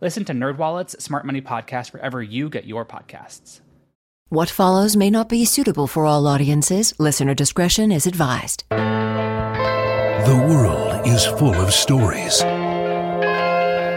Listen 0.00 0.24
to 0.26 0.32
NerdWallet's 0.32 1.02
Smart 1.02 1.26
Money 1.26 1.40
Podcast 1.40 1.92
wherever 1.92 2.22
you 2.22 2.48
get 2.48 2.66
your 2.66 2.84
podcasts. 2.84 3.60
What 4.28 4.48
follows 4.48 4.94
may 4.94 5.10
not 5.10 5.28
be 5.28 5.44
suitable 5.44 5.88
for 5.88 6.06
all 6.06 6.26
audiences. 6.28 6.94
Listener 7.00 7.34
discretion 7.34 7.90
is 7.90 8.06
advised. 8.06 8.64
The 8.70 10.46
world 10.48 11.04
is 11.06 11.24
full 11.24 11.54
of 11.54 11.72
stories. 11.72 12.36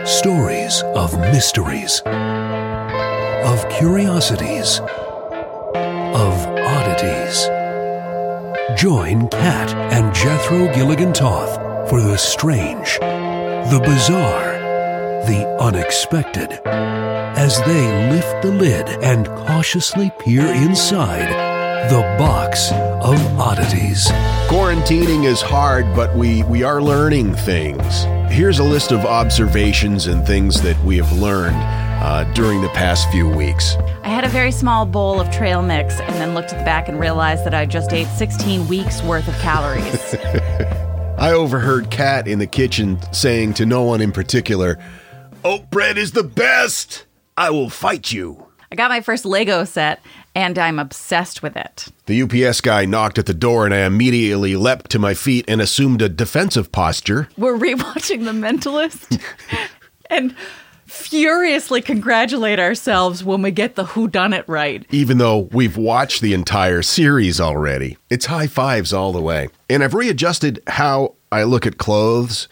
Stories 0.09 0.81
of 0.95 1.19
mysteries, 1.19 2.01
of 3.45 3.69
curiosities, 3.69 4.79
of 4.79 6.47
oddities. 6.47 7.47
Join 8.75 9.27
Kat 9.29 9.69
and 9.93 10.15
Jethro 10.15 10.73
Gilligan 10.73 11.13
Toth 11.13 11.89
for 11.89 12.01
the 12.01 12.17
strange, 12.17 12.97
the 12.99 13.81
bizarre, 13.85 14.50
the 15.27 15.57
unexpected 15.59 16.51
as 16.65 17.59
they 17.63 18.11
lift 18.11 18.41
the 18.41 18.51
lid 18.51 18.87
and 19.03 19.27
cautiously 19.27 20.11
peer 20.19 20.45
inside 20.45 21.29
the 21.89 22.01
box 22.17 22.71
of 22.71 23.19
oddities. 23.39 24.07
Quarantining 24.47 25.25
is 25.25 25.41
hard, 25.41 25.85
but 25.95 26.15
we, 26.15 26.43
we 26.43 26.63
are 26.63 26.81
learning 26.81 27.33
things. 27.33 28.03
Here's 28.31 28.59
a 28.59 28.63
list 28.63 28.91
of 28.91 29.05
observations 29.05 30.07
and 30.07 30.25
things 30.25 30.61
that 30.61 30.81
we 30.83 30.97
have 30.97 31.11
learned 31.17 31.57
uh, 31.57 32.23
during 32.33 32.61
the 32.61 32.69
past 32.69 33.09
few 33.11 33.27
weeks. 33.27 33.75
I 34.03 34.09
had 34.09 34.23
a 34.23 34.29
very 34.29 34.51
small 34.51 34.85
bowl 34.85 35.19
of 35.19 35.31
trail 35.31 35.61
mix 35.61 35.99
and 35.99 36.13
then 36.15 36.33
looked 36.33 36.53
at 36.53 36.59
the 36.59 36.65
back 36.65 36.87
and 36.87 36.99
realized 36.99 37.45
that 37.45 37.53
I 37.53 37.65
just 37.65 37.93
ate 37.93 38.07
16 38.07 38.67
weeks 38.67 39.01
worth 39.03 39.27
of 39.27 39.35
calories. 39.35 40.15
I 41.17 41.33
overheard 41.33 41.91
Kat 41.91 42.27
in 42.27 42.39
the 42.39 42.47
kitchen 42.47 42.99
saying 43.11 43.53
to 43.55 43.65
no 43.65 43.83
one 43.83 44.01
in 44.01 44.11
particular, 44.11 44.79
Oat 45.43 45.71
bread 45.71 45.97
is 45.97 46.11
the 46.11 46.23
best! 46.23 47.05
I 47.35 47.49
will 47.49 47.71
fight 47.71 48.11
you. 48.11 48.45
I 48.71 48.75
got 48.75 48.91
my 48.91 49.01
first 49.01 49.25
Lego 49.25 49.63
set 49.63 49.99
and 50.35 50.59
I'm 50.59 50.77
obsessed 50.77 51.41
with 51.41 51.57
it. 51.57 51.87
The 52.05 52.21
UPS 52.21 52.61
guy 52.61 52.85
knocked 52.85 53.17
at 53.17 53.25
the 53.25 53.33
door 53.33 53.65
and 53.65 53.73
I 53.73 53.79
immediately 53.79 54.55
leapt 54.55 54.91
to 54.91 54.99
my 54.99 55.15
feet 55.15 55.45
and 55.47 55.59
assumed 55.59 56.03
a 56.03 56.09
defensive 56.09 56.71
posture. 56.71 57.27
We're 57.37 57.57
rewatching 57.57 58.25
The 58.25 58.31
Mentalist 58.31 59.19
and 60.11 60.35
furiously 60.85 61.81
congratulate 61.81 62.59
ourselves 62.59 63.23
when 63.23 63.41
we 63.41 63.49
get 63.49 63.73
the 63.75 63.85
who 63.85 64.07
done 64.07 64.33
it 64.33 64.47
right. 64.47 64.85
Even 64.91 65.17
though 65.17 65.49
we've 65.51 65.77
watched 65.77 66.21
the 66.21 66.33
entire 66.33 66.83
series 66.83 67.41
already. 67.41 67.97
It's 68.11 68.27
high 68.27 68.47
fives 68.47 68.93
all 68.93 69.11
the 69.11 69.21
way. 69.21 69.49
And 69.69 69.83
I've 69.83 69.95
readjusted 69.95 70.61
how 70.67 71.15
I 71.31 71.43
look 71.43 71.65
at 71.65 71.79
clothes 71.79 72.47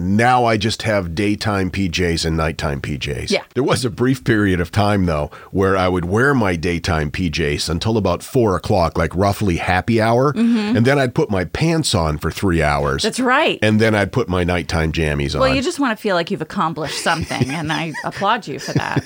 now 0.00 0.44
I 0.44 0.56
just 0.56 0.82
have 0.82 1.14
daytime 1.14 1.70
PJs 1.70 2.24
and 2.24 2.36
nighttime 2.36 2.80
PJs. 2.80 3.30
Yeah. 3.30 3.44
There 3.54 3.62
was 3.62 3.84
a 3.84 3.90
brief 3.90 4.24
period 4.24 4.60
of 4.60 4.72
time, 4.72 5.06
though, 5.06 5.30
where 5.50 5.76
I 5.76 5.88
would 5.88 6.06
wear 6.06 6.34
my 6.34 6.56
daytime 6.56 7.10
PJs 7.10 7.68
until 7.68 7.96
about 7.96 8.22
four 8.22 8.56
o'clock, 8.56 8.96
like 8.96 9.14
roughly 9.14 9.56
happy 9.56 10.00
hour. 10.00 10.32
Mm-hmm. 10.32 10.76
And 10.76 10.86
then 10.86 10.98
I'd 10.98 11.14
put 11.14 11.30
my 11.30 11.44
pants 11.44 11.94
on 11.94 12.18
for 12.18 12.30
three 12.30 12.62
hours. 12.62 13.02
That's 13.02 13.20
right. 13.20 13.58
And 13.62 13.80
then 13.80 13.94
I'd 13.94 14.12
put 14.12 14.28
my 14.28 14.44
nighttime 14.44 14.92
jammies 14.92 15.34
on. 15.34 15.40
Well, 15.40 15.54
you 15.54 15.62
just 15.62 15.78
want 15.78 15.96
to 15.96 16.02
feel 16.02 16.16
like 16.16 16.30
you've 16.30 16.42
accomplished 16.42 17.02
something, 17.02 17.50
and 17.50 17.72
I 17.72 17.92
applaud 18.04 18.46
you 18.46 18.58
for 18.58 18.72
that. 18.72 19.04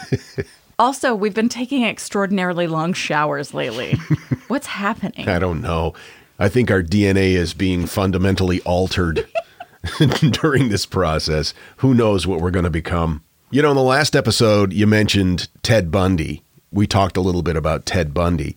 Also, 0.79 1.15
we've 1.15 1.35
been 1.35 1.49
taking 1.49 1.85
extraordinarily 1.85 2.67
long 2.67 2.93
showers 2.93 3.55
lately. 3.55 3.99
What's 4.49 4.67
happening? 4.67 5.29
I 5.29 5.39
don't 5.39 5.61
know. 5.61 5.95
I 6.39 6.49
think 6.49 6.71
our 6.71 6.83
DNA 6.83 7.35
is 7.35 7.55
being 7.55 7.87
fundamentally 7.87 8.61
altered. 8.63 9.29
during 10.31 10.69
this 10.69 10.87
process. 10.87 11.55
Who 11.79 11.95
knows 11.95 12.27
what 12.27 12.41
we're 12.41 12.51
going 12.51 12.65
to 12.65 12.71
become? 12.71 13.23
You 13.51 13.63
know, 13.63 13.71
in 13.71 13.77
the 13.77 13.83
last 13.83 14.17
episode, 14.17 14.73
you 14.73 14.87
mentioned 14.87 15.49
Ted 15.63 15.91
Bundy. 15.91 16.43
We 16.73 16.87
talked 16.87 17.17
a 17.17 17.21
little 17.21 17.43
bit 17.43 17.57
about 17.57 17.87
Ted 17.87 18.13
Bundy. 18.13 18.57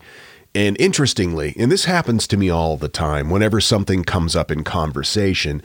And 0.54 0.80
interestingly, 0.80 1.54
and 1.58 1.70
this 1.70 1.84
happens 1.84 2.26
to 2.28 2.36
me 2.36 2.50
all 2.50 2.76
the 2.76 2.88
time, 2.88 3.30
whenever 3.30 3.60
something 3.60 4.02
comes 4.02 4.34
up 4.34 4.50
in 4.50 4.64
conversation, 4.64 5.62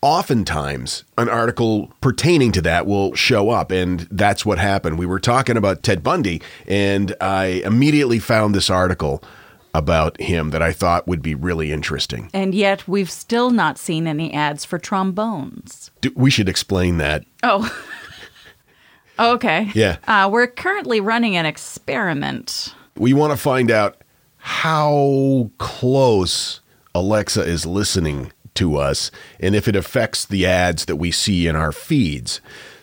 oftentimes 0.00 1.04
an 1.18 1.28
article 1.28 1.92
pertaining 2.00 2.50
to 2.52 2.62
that 2.62 2.86
will 2.86 3.14
show 3.14 3.50
up. 3.50 3.70
And 3.70 4.00
that's 4.10 4.46
what 4.46 4.58
happened. 4.58 4.98
We 4.98 5.06
were 5.06 5.20
talking 5.20 5.56
about 5.56 5.82
Ted 5.82 6.02
Bundy, 6.02 6.40
and 6.66 7.14
I 7.20 7.62
immediately 7.64 8.18
found 8.18 8.54
this 8.54 8.70
article 8.70 9.22
about 9.74 10.20
him 10.20 10.50
that 10.50 10.62
I 10.62 10.72
thought 10.72 11.08
would 11.08 11.22
be 11.22 11.34
really 11.34 11.72
interesting. 11.72 12.30
And 12.34 12.54
yet 12.54 12.86
we've 12.86 13.10
still 13.10 13.50
not 13.50 13.78
seen 13.78 14.06
any 14.06 14.32
ads 14.32 14.64
for 14.64 14.78
trombones. 14.78 15.90
we 16.14 16.30
should 16.30 16.48
explain 16.48 16.98
that. 16.98 17.24
Oh. 17.42 17.70
okay. 19.18 19.70
Yeah. 19.74 19.96
Uh, 20.06 20.28
we're 20.30 20.46
currently 20.46 21.00
running 21.00 21.36
an 21.36 21.46
experiment. 21.46 22.74
We 22.96 23.12
want 23.12 23.32
to 23.32 23.38
find 23.38 23.70
out 23.70 23.96
how 24.38 25.50
close 25.58 26.60
Alexa 26.94 27.42
is 27.42 27.64
listening 27.64 28.32
to 28.54 28.76
us 28.76 29.10
and 29.40 29.54
if 29.54 29.66
it 29.66 29.76
affects 29.76 30.26
the 30.26 30.44
ads 30.44 30.84
that 30.84 30.96
we 30.96 31.10
see 31.10 31.46
in 31.46 31.56
our 31.56 31.72
feeds. 31.72 32.40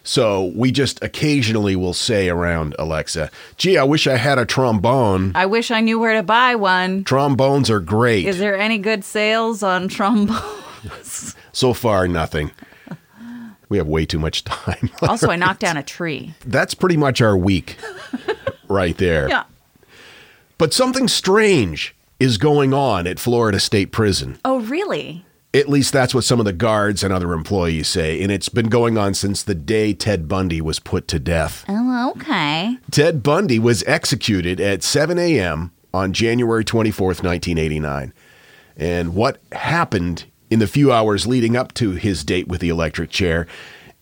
So 0.09 0.45
we 0.55 0.71
just 0.71 1.03
occasionally 1.03 1.75
will 1.75 1.93
say 1.93 2.29
around 2.29 2.75
Alexa, 2.79 3.29
gee, 3.57 3.77
I 3.77 3.83
wish 3.83 4.07
I 4.07 4.15
had 4.17 4.39
a 4.39 4.45
trombone. 4.45 5.33
I 5.35 5.45
wish 5.45 5.69
I 5.69 5.81
knew 5.81 5.99
where 5.99 6.15
to 6.15 6.23
buy 6.23 6.55
one. 6.55 7.03
Trombones 7.03 7.69
are 7.69 7.79
great. 7.79 8.25
Is 8.25 8.39
there 8.39 8.57
any 8.57 8.79
good 8.79 9.03
sales 9.03 9.61
on 9.61 9.87
trombones? 9.87 11.35
so 11.51 11.73
far, 11.75 12.07
nothing. 12.07 12.49
We 13.69 13.77
have 13.77 13.85
way 13.85 14.07
too 14.07 14.17
much 14.17 14.43
time. 14.45 14.89
also, 15.03 15.29
I 15.29 15.35
knocked 15.35 15.59
down 15.59 15.77
a 15.77 15.83
tree. 15.83 16.33
That's 16.43 16.73
pretty 16.73 16.97
much 16.97 17.21
our 17.21 17.37
week 17.37 17.77
right 18.67 18.97
there. 18.97 19.29
Yeah. 19.29 19.43
But 20.57 20.73
something 20.73 21.07
strange 21.07 21.93
is 22.19 22.39
going 22.39 22.73
on 22.73 23.05
at 23.05 23.19
Florida 23.19 23.59
State 23.59 23.91
Prison. 23.91 24.39
Oh, 24.43 24.61
really? 24.61 25.23
At 25.51 25.67
least 25.67 25.93
that's 25.93 26.13
what 26.13 26.23
some 26.23 26.39
of 26.39 26.45
the 26.45 26.53
guards 26.53 27.03
and 27.03 27.11
other 27.11 27.33
employees 27.33 27.87
say, 27.87 28.21
and 28.21 28.31
it's 28.31 28.49
been 28.49 28.69
going 28.69 28.99
on 28.99 29.15
since 29.15 29.41
the 29.41 29.55
day 29.55 29.93
Ted 29.93 30.27
Bundy 30.27 30.61
was 30.61 30.79
put 30.79 31.07
to 31.07 31.17
death. 31.17 31.65
Oh, 31.67 32.11
okay. 32.11 32.77
Ted 32.91 33.23
Bundy 33.23 33.57
was 33.57 33.83
executed 33.87 34.61
at 34.61 34.83
7 34.83 35.17
a.m. 35.17 35.71
on 35.91 36.13
January 36.13 36.63
24th, 36.63 37.23
1989. 37.23 38.13
And 38.77 39.15
what 39.15 39.41
happened 39.51 40.25
in 40.51 40.59
the 40.59 40.67
few 40.67 40.91
hours 40.91 41.25
leading 41.25 41.55
up 41.55 41.73
to 41.75 41.91
his 41.91 42.23
date 42.23 42.47
with 42.47 42.61
the 42.61 42.69
electric 42.69 43.09
chair 43.09 43.47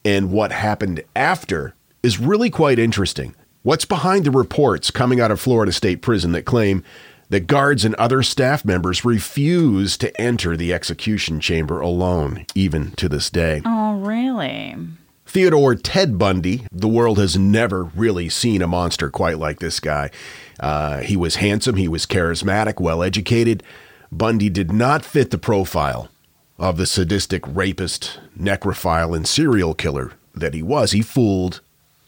and 0.03 0.31
what 0.31 0.51
happened 0.51 1.03
after 1.15 1.73
is 2.03 2.19
really 2.19 2.49
quite 2.49 2.79
interesting. 2.79 3.35
What's 3.63 3.85
behind 3.85 4.25
the 4.25 4.31
reports 4.31 4.91
coming 4.91 5.19
out 5.19 5.31
of 5.31 5.41
Florida 5.41 5.71
State 5.71 6.01
Prison 6.01 6.31
that 6.33 6.43
claim 6.43 6.83
that 7.29 7.47
guards 7.47 7.83
and 7.83 7.95
other 7.95 8.23
staff 8.23 8.63
members 8.63 9.03
refuse 9.03 9.97
to 9.97 10.21
enter 10.21 10.55
the 10.55 10.73
execution 10.73 11.39
chamber 11.39 11.81
alone, 11.81 12.45
even 12.55 12.91
to 12.91 13.09
this 13.09 13.29
day. 13.29 13.61
Oh, 13.65 13.95
really? 13.99 14.75
Theodore 15.25 15.75
Ted 15.75 16.17
Bundy, 16.17 16.65
the 16.71 16.87
world 16.87 17.17
has 17.17 17.37
never 17.37 17.83
really 17.83 18.29
seen 18.29 18.61
a 18.61 18.67
monster 18.67 19.09
quite 19.09 19.37
like 19.37 19.59
this 19.59 19.81
guy. 19.81 20.09
Uh, 20.59 20.99
he 20.99 21.17
was 21.17 21.35
handsome, 21.35 21.75
he 21.75 21.89
was 21.89 22.05
charismatic, 22.05 22.79
well 22.79 23.03
educated. 23.03 23.61
Bundy 24.09 24.49
did 24.49 24.71
not 24.71 25.03
fit 25.03 25.31
the 25.31 25.37
profile 25.37 26.09
of 26.57 26.77
the 26.77 26.85
sadistic 26.85 27.43
rapist, 27.45 28.19
necrophile, 28.39 29.15
and 29.15 29.27
serial 29.27 29.73
killer 29.73 30.13
that 30.33 30.53
he 30.53 30.63
was. 30.63 30.91
He 30.91 31.01
fooled 31.01 31.59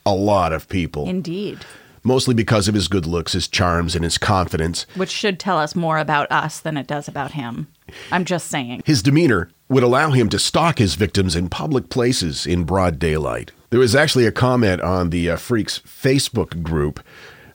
a 0.05 0.15
lot 0.15 0.53
of 0.53 0.69
people, 0.69 1.07
Indeed. 1.07 1.59
Mostly 2.03 2.33
because 2.33 2.67
of 2.67 2.75
his 2.75 2.87
good 2.87 3.05
looks, 3.05 3.33
his 3.33 3.47
charms, 3.47 3.95
and 3.95 4.03
his 4.03 4.17
confidence. 4.17 4.85
Which 4.95 5.09
should 5.09 5.39
tell 5.39 5.57
us 5.57 5.75
more 5.75 5.97
about 5.97 6.31
us 6.31 6.59
than 6.59 6.77
it 6.77 6.87
does 6.87 7.07
about 7.07 7.31
him. 7.31 7.67
I'm 8.11 8.25
just 8.25 8.47
saying. 8.47 8.83
His 8.85 9.01
demeanor 9.01 9.49
would 9.67 9.83
allow 9.83 10.11
him 10.11 10.29
to 10.29 10.39
stalk 10.39 10.79
his 10.79 10.95
victims 10.95 11.35
in 11.35 11.49
public 11.49 11.89
places 11.89 12.45
in 12.45 12.63
broad 12.63 12.99
daylight. 12.99 13.51
There 13.69 13.79
was 13.79 13.95
actually 13.95 14.25
a 14.25 14.31
comment 14.31 14.81
on 14.81 15.09
the 15.09 15.29
uh, 15.29 15.37
Freaks 15.37 15.79
Facebook 15.79 16.63
group. 16.63 16.99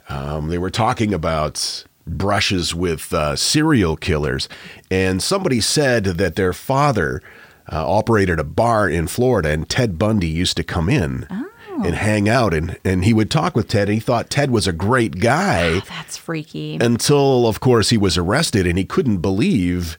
Um, 0.08 0.48
they 0.48 0.58
were 0.58 0.70
talking 0.70 1.12
about 1.12 1.84
brushes 2.06 2.74
with 2.74 3.12
uh, 3.12 3.34
serial 3.36 3.96
killers, 3.96 4.48
and 4.90 5.22
somebody 5.22 5.60
said 5.60 6.04
that 6.04 6.36
their 6.36 6.52
father 6.52 7.22
uh, 7.72 7.88
operated 7.88 8.38
a 8.38 8.44
bar 8.44 8.88
in 8.88 9.06
Florida, 9.06 9.48
and 9.48 9.68
Ted 9.68 9.98
Bundy 9.98 10.28
used 10.28 10.56
to 10.58 10.64
come 10.64 10.88
in. 10.88 11.26
And 11.82 11.94
hang 11.96 12.28
out, 12.28 12.54
and, 12.54 12.78
and 12.84 13.04
he 13.04 13.12
would 13.12 13.30
talk 13.30 13.56
with 13.56 13.68
Ted, 13.68 13.88
and 13.88 13.94
he 13.94 14.00
thought 14.00 14.30
Ted 14.30 14.50
was 14.50 14.66
a 14.66 14.72
great 14.72 15.18
guy 15.18 15.80
That's 15.80 16.16
freaky. 16.16 16.78
until, 16.80 17.46
of 17.48 17.58
course, 17.60 17.90
he 17.90 17.98
was 17.98 18.16
arrested 18.16 18.66
and 18.66 18.78
he 18.78 18.84
couldn't 18.84 19.18
believe 19.18 19.98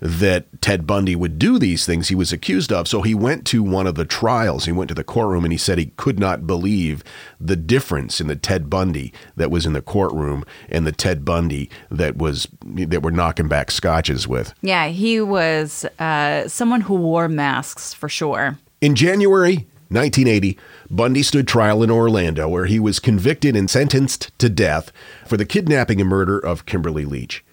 that 0.00 0.44
Ted 0.60 0.86
Bundy 0.86 1.16
would 1.16 1.38
do 1.38 1.58
these 1.58 1.86
things 1.86 2.08
he 2.08 2.14
was 2.14 2.30
accused 2.30 2.70
of. 2.70 2.86
So 2.86 3.00
he 3.00 3.14
went 3.14 3.46
to 3.46 3.62
one 3.62 3.86
of 3.86 3.94
the 3.94 4.04
trials. 4.04 4.66
He 4.66 4.72
went 4.72 4.88
to 4.88 4.94
the 4.94 5.04
courtroom 5.04 5.44
and 5.44 5.52
he 5.52 5.56
said 5.56 5.78
he 5.78 5.92
could 5.96 6.18
not 6.18 6.46
believe 6.46 7.02
the 7.40 7.56
difference 7.56 8.20
in 8.20 8.26
the 8.26 8.36
Ted 8.36 8.68
Bundy 8.68 9.14
that 9.36 9.50
was 9.50 9.64
in 9.64 9.72
the 9.72 9.80
courtroom 9.80 10.44
and 10.68 10.86
the 10.86 10.92
Ted 10.92 11.24
Bundy 11.24 11.70
that 11.90 12.16
was 12.18 12.46
that 12.66 13.02
were 13.02 13.10
knocking 13.12 13.48
back 13.48 13.70
scotches 13.70 14.28
with. 14.28 14.52
Yeah, 14.60 14.88
he 14.88 15.22
was 15.22 15.86
uh, 15.98 16.48
someone 16.48 16.82
who 16.82 16.96
wore 16.96 17.28
masks 17.28 17.94
for 17.94 18.10
sure. 18.10 18.58
In 18.82 18.94
January 18.94 19.66
1980, 19.88 20.58
Bundy 20.90 21.22
stood 21.22 21.46
trial 21.46 21.82
in 21.82 21.90
Orlando 21.90 22.48
where 22.48 22.66
he 22.66 22.78
was 22.78 22.98
convicted 22.98 23.54
and 23.56 23.70
sentenced 23.70 24.36
to 24.38 24.48
death 24.48 24.92
for 25.26 25.36
the 25.36 25.44
kidnapping 25.44 26.00
and 26.00 26.08
murder 26.08 26.38
of 26.38 26.66
Kimberly 26.66 27.04
Leach. 27.04 27.44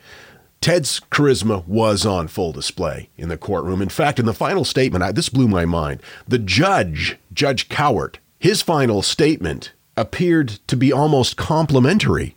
Ted's 0.62 1.00
charisma 1.12 1.66
was 1.68 2.06
on 2.06 2.28
full 2.28 2.51
display 2.51 3.10
in 3.18 3.30
the 3.30 3.38
courtroom. 3.38 3.81
In 3.81 3.89
fact, 3.89 4.19
in 4.19 4.25
the 4.25 4.33
final 4.33 4.63
statement, 4.63 5.04
I, 5.04 5.12
this 5.12 5.30
blew 5.30 5.48
my 5.48 5.66
mind. 5.66 6.01
The 6.28 6.38
judge, 6.38 7.18
Judge 7.33 7.68
Cowart, 7.68 8.18
his 8.38 8.62
final 8.62 9.01
statement 9.01 9.72
appeared 9.98 10.60
to 10.68 10.77
be 10.77 10.94
almost 10.94 11.36
complimentary 11.36 12.36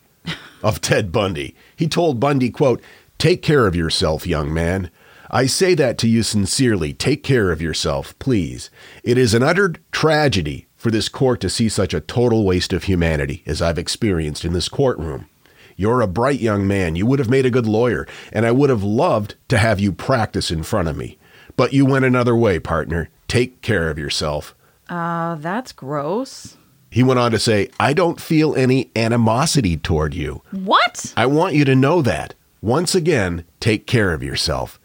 of 0.63 0.81
Ted 0.81 1.13
Bundy. 1.13 1.55
He 1.77 1.87
told 1.87 2.19
Bundy, 2.19 2.49
quote, 2.49 2.81
"Take 3.19 3.43
care 3.43 3.67
of 3.67 3.77
yourself, 3.77 4.27
young 4.27 4.53
man. 4.53 4.91
I 5.35 5.47
say 5.47 5.75
that 5.75 5.99
to 5.99 6.09
you 6.09 6.23
sincerely. 6.23 6.93
Take 6.93 7.25
care 7.25 7.51
of 7.51 7.61
yourself, 7.61 8.17
please. 8.21 8.71
It 9.03 9.19
is 9.19 9.35
an 9.35 9.43
utter 9.43 9.75
tragedy 9.91 10.69
for 10.77 10.93
this 10.93 11.09
court 11.09 11.41
to 11.41 11.51
see 11.51 11.69
such 11.69 11.93
a 11.93 12.01
total 12.01 12.45
waste 12.45 12.73
of 12.73 12.85
humanity 12.85 13.43
as 13.45 13.61
I've 13.61 13.77
experienced 13.77 14.45
in 14.45 14.53
this 14.53 14.69
courtroom. 14.69 15.29
You're 15.77 16.03
a 16.03 16.07
bright 16.07 16.39
young 16.39 16.69
man. 16.69 16.95
You 16.95 17.05
would 17.07 17.19
have 17.19 17.29
made 17.29 17.47
a 17.47 17.51
good 17.51 17.67
lawyer, 17.67 18.07
and 18.33 18.47
I 18.47 18.53
would 18.53 18.71
have 18.71 18.85
loved 18.85 19.35
to 19.49 19.59
have 19.59 19.81
you 19.81 19.91
practice 19.91 20.53
in 20.53 20.63
front 20.63 20.87
of 20.87 20.97
me. 20.97 21.19
But 21.57 21.73
you 21.73 21.85
went 21.85 22.05
another 22.05 22.37
way, 22.37 22.61
partner. 22.61 23.09
Take 23.27 23.61
care 23.61 23.91
of 23.91 23.99
yourself. 23.99 24.55
Uh, 24.89 25.35
that's 25.35 25.73
gross. 25.73 26.57
He 26.93 27.03
went 27.03 27.19
on 27.19 27.33
to 27.33 27.41
say, 27.41 27.71
I 27.81 27.93
don't 27.93 28.21
feel 28.21 28.55
any 28.55 28.93
animosity 28.95 29.79
toward 29.79 30.15
you. 30.15 30.43
What? 30.53 31.13
I 31.17 31.27
want 31.27 31.57
you 31.57 31.65
to 31.65 31.75
know 31.75 32.03
that. 32.03 32.35
Once 32.63 32.95
again, 32.95 33.45
take 33.59 33.89
care 33.89 34.13
of 34.13 34.23
yourself. 34.23 34.79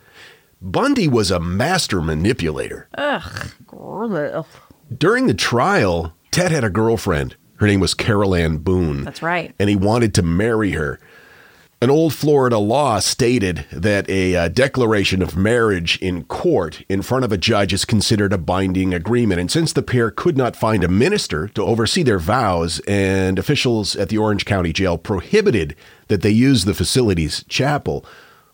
Bundy 0.61 1.07
was 1.07 1.31
a 1.31 1.39
master 1.39 2.01
manipulator. 2.01 2.89
Ugh. 2.97 3.51
During 4.95 5.27
the 5.27 5.33
trial, 5.33 6.13
Ted 6.31 6.51
had 6.51 6.63
a 6.63 6.69
girlfriend. 6.69 7.35
Her 7.55 7.67
name 7.67 7.79
was 7.79 7.93
Carol 7.93 8.35
Ann 8.35 8.57
Boone. 8.57 9.03
That's 9.03 9.21
right. 9.21 9.53
And 9.59 9.69
he 9.69 9.75
wanted 9.75 10.13
to 10.15 10.21
marry 10.21 10.71
her. 10.71 10.99
An 11.81 11.89
old 11.89 12.13
Florida 12.13 12.57
law 12.57 12.99
stated 12.99 13.65
that 13.71 14.09
a 14.09 14.35
uh, 14.35 14.47
declaration 14.49 15.21
of 15.21 15.37
marriage 15.37 15.97
in 16.01 16.25
court 16.25 16.83
in 16.89 17.01
front 17.01 17.23
of 17.23 17.31
a 17.31 17.37
judge 17.37 17.71
is 17.71 17.85
considered 17.85 18.33
a 18.33 18.37
binding 18.37 18.93
agreement. 18.93 19.39
And 19.39 19.49
since 19.49 19.71
the 19.71 19.81
pair 19.81 20.11
could 20.11 20.35
not 20.35 20.57
find 20.57 20.83
a 20.83 20.89
minister 20.89 21.47
to 21.49 21.63
oversee 21.63 22.03
their 22.03 22.19
vows, 22.19 22.81
and 22.81 23.39
officials 23.39 23.95
at 23.95 24.09
the 24.09 24.17
Orange 24.17 24.43
County 24.43 24.73
Jail 24.73 24.97
prohibited 24.97 25.73
that 26.09 26.21
they 26.21 26.31
use 26.31 26.65
the 26.65 26.73
facility's 26.73 27.45
chapel, 27.45 28.05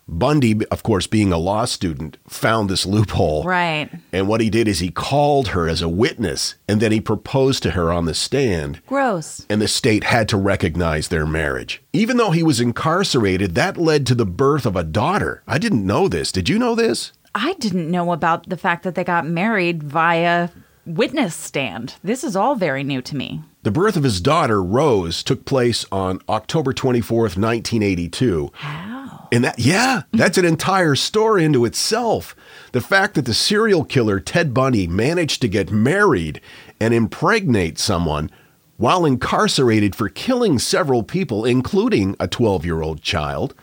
Bundy, 0.08 0.64
of 0.66 0.82
course, 0.82 1.06
being 1.06 1.32
a 1.32 1.38
law 1.38 1.64
student, 1.64 2.16
found 2.28 2.70
this 2.70 2.86
loophole. 2.86 3.42
Right. 3.44 3.90
And 4.12 4.28
what 4.28 4.40
he 4.40 4.50
did 4.50 4.68
is 4.68 4.78
he 4.78 4.90
called 4.90 5.48
her 5.48 5.68
as 5.68 5.82
a 5.82 5.88
witness 5.88 6.54
and 6.68 6.80
then 6.80 6.92
he 6.92 7.00
proposed 7.00 7.62
to 7.64 7.72
her 7.72 7.92
on 7.92 8.04
the 8.04 8.14
stand. 8.14 8.80
Gross. 8.86 9.44
And 9.50 9.60
the 9.60 9.68
state 9.68 10.04
had 10.04 10.28
to 10.28 10.36
recognize 10.36 11.08
their 11.08 11.26
marriage. 11.26 11.82
Even 11.92 12.16
though 12.18 12.30
he 12.30 12.42
was 12.42 12.60
incarcerated, 12.60 13.54
that 13.56 13.76
led 13.76 14.06
to 14.06 14.14
the 14.14 14.26
birth 14.26 14.64
of 14.64 14.76
a 14.76 14.84
daughter. 14.84 15.42
I 15.46 15.58
didn't 15.58 15.86
know 15.86 16.06
this. 16.06 16.30
Did 16.30 16.48
you 16.48 16.58
know 16.58 16.74
this? 16.74 17.12
I 17.34 17.54
didn't 17.54 17.90
know 17.90 18.12
about 18.12 18.48
the 18.48 18.56
fact 18.56 18.84
that 18.84 18.94
they 18.94 19.04
got 19.04 19.26
married 19.26 19.82
via 19.82 20.50
witness 20.86 21.34
stand. 21.34 21.96
This 22.04 22.22
is 22.22 22.36
all 22.36 22.54
very 22.54 22.84
new 22.84 23.02
to 23.02 23.16
me. 23.16 23.42
The 23.64 23.72
birth 23.72 23.96
of 23.96 24.04
his 24.04 24.20
daughter, 24.20 24.62
Rose, 24.62 25.24
took 25.24 25.44
place 25.44 25.84
on 25.90 26.20
October 26.28 26.72
24th, 26.72 27.36
1982. 27.36 28.52
How? 28.54 29.15
And 29.32 29.44
that, 29.44 29.58
yeah, 29.58 30.02
that's 30.12 30.38
an 30.38 30.44
entire 30.44 30.94
story 30.94 31.44
into 31.44 31.64
itself. 31.64 32.36
The 32.72 32.80
fact 32.80 33.14
that 33.14 33.24
the 33.24 33.34
serial 33.34 33.84
killer 33.84 34.20
Ted 34.20 34.54
Bundy 34.54 34.86
managed 34.86 35.40
to 35.42 35.48
get 35.48 35.70
married 35.70 36.40
and 36.80 36.94
impregnate 36.94 37.78
someone 37.78 38.30
while 38.76 39.04
incarcerated 39.04 39.96
for 39.96 40.08
killing 40.08 40.58
several 40.58 41.02
people, 41.02 41.44
including 41.44 42.14
a 42.20 42.28
12 42.28 42.64
year 42.64 42.82
old 42.82 43.02
child, 43.02 43.54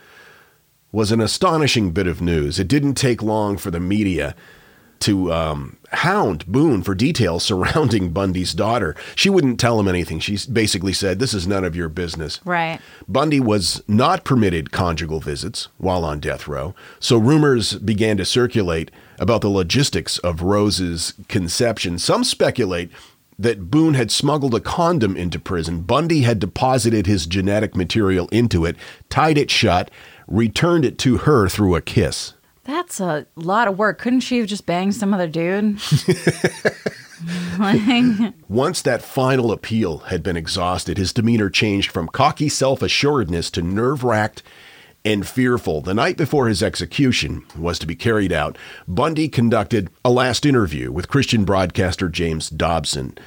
was 0.91 1.11
an 1.11 1.21
astonishing 1.21 1.91
bit 1.91 2.07
of 2.07 2.21
news. 2.21 2.59
It 2.59 2.67
didn't 2.67 2.95
take 2.95 3.21
long 3.21 3.57
for 3.57 3.71
the 3.71 3.79
media 3.79 4.35
to 5.03 5.31
um, 5.33 5.77
hound 5.91 6.45
Boone 6.47 6.81
for 6.81 6.95
details 6.95 7.43
surrounding 7.43 8.11
Bundy's 8.11 8.53
daughter. 8.53 8.95
She 9.15 9.29
wouldn't 9.29 9.59
tell 9.59 9.79
him 9.79 9.87
anything. 9.87 10.19
She 10.19 10.37
basically 10.51 10.93
said, 10.93 11.19
This 11.19 11.33
is 11.33 11.47
none 11.47 11.63
of 11.63 11.75
your 11.75 11.89
business. 11.89 12.39
Right. 12.45 12.79
Bundy 13.07 13.39
was 13.39 13.83
not 13.87 14.23
permitted 14.23 14.71
conjugal 14.71 15.19
visits 15.19 15.67
while 15.77 16.03
on 16.03 16.19
death 16.19 16.47
row, 16.47 16.73
so 16.99 17.17
rumors 17.17 17.73
began 17.75 18.17
to 18.17 18.25
circulate 18.25 18.91
about 19.19 19.41
the 19.41 19.49
logistics 19.49 20.17
of 20.19 20.41
Rose's 20.41 21.13
conception. 21.27 21.99
Some 21.99 22.23
speculate 22.23 22.91
that 23.37 23.69
Boone 23.71 23.95
had 23.95 24.11
smuggled 24.11 24.55
a 24.55 24.59
condom 24.59 25.17
into 25.17 25.39
prison. 25.39 25.81
Bundy 25.81 26.21
had 26.21 26.39
deposited 26.39 27.07
his 27.07 27.25
genetic 27.25 27.75
material 27.75 28.27
into 28.29 28.65
it, 28.65 28.75
tied 29.09 29.37
it 29.37 29.49
shut, 29.49 29.89
returned 30.27 30.85
it 30.85 30.97
to 30.99 31.17
her 31.19 31.49
through 31.49 31.75
a 31.75 31.81
kiss. 31.81 32.33
That's 32.65 32.99
a 32.99 33.25
lot 33.35 33.67
of 33.67 33.77
work. 33.77 33.99
Couldn't 33.99 34.21
she 34.21 34.37
have 34.37 34.47
just 34.47 34.65
banged 34.65 34.95
some 34.95 35.13
other 35.13 35.27
dude? 35.27 35.79
Once 38.49 38.81
that 38.81 39.01
final 39.01 39.51
appeal 39.51 39.99
had 39.99 40.23
been 40.23 40.37
exhausted, 40.37 40.97
his 40.97 41.13
demeanor 41.13 41.49
changed 41.49 41.91
from 41.91 42.07
cocky 42.07 42.49
self 42.49 42.81
assuredness 42.81 43.51
to 43.51 43.61
nerve 43.61 44.03
racked 44.03 44.43
and 45.05 45.27
fearful. 45.27 45.81
The 45.81 45.93
night 45.93 46.17
before 46.17 46.47
his 46.47 46.63
execution 46.63 47.45
was 47.57 47.77
to 47.79 47.87
be 47.87 47.95
carried 47.95 48.31
out, 48.31 48.57
Bundy 48.87 49.27
conducted 49.27 49.89
a 50.03 50.09
last 50.09 50.45
interview 50.45 50.91
with 50.91 51.09
Christian 51.09 51.45
broadcaster 51.45 52.09
James 52.09 52.49
Dobson. 52.49 53.17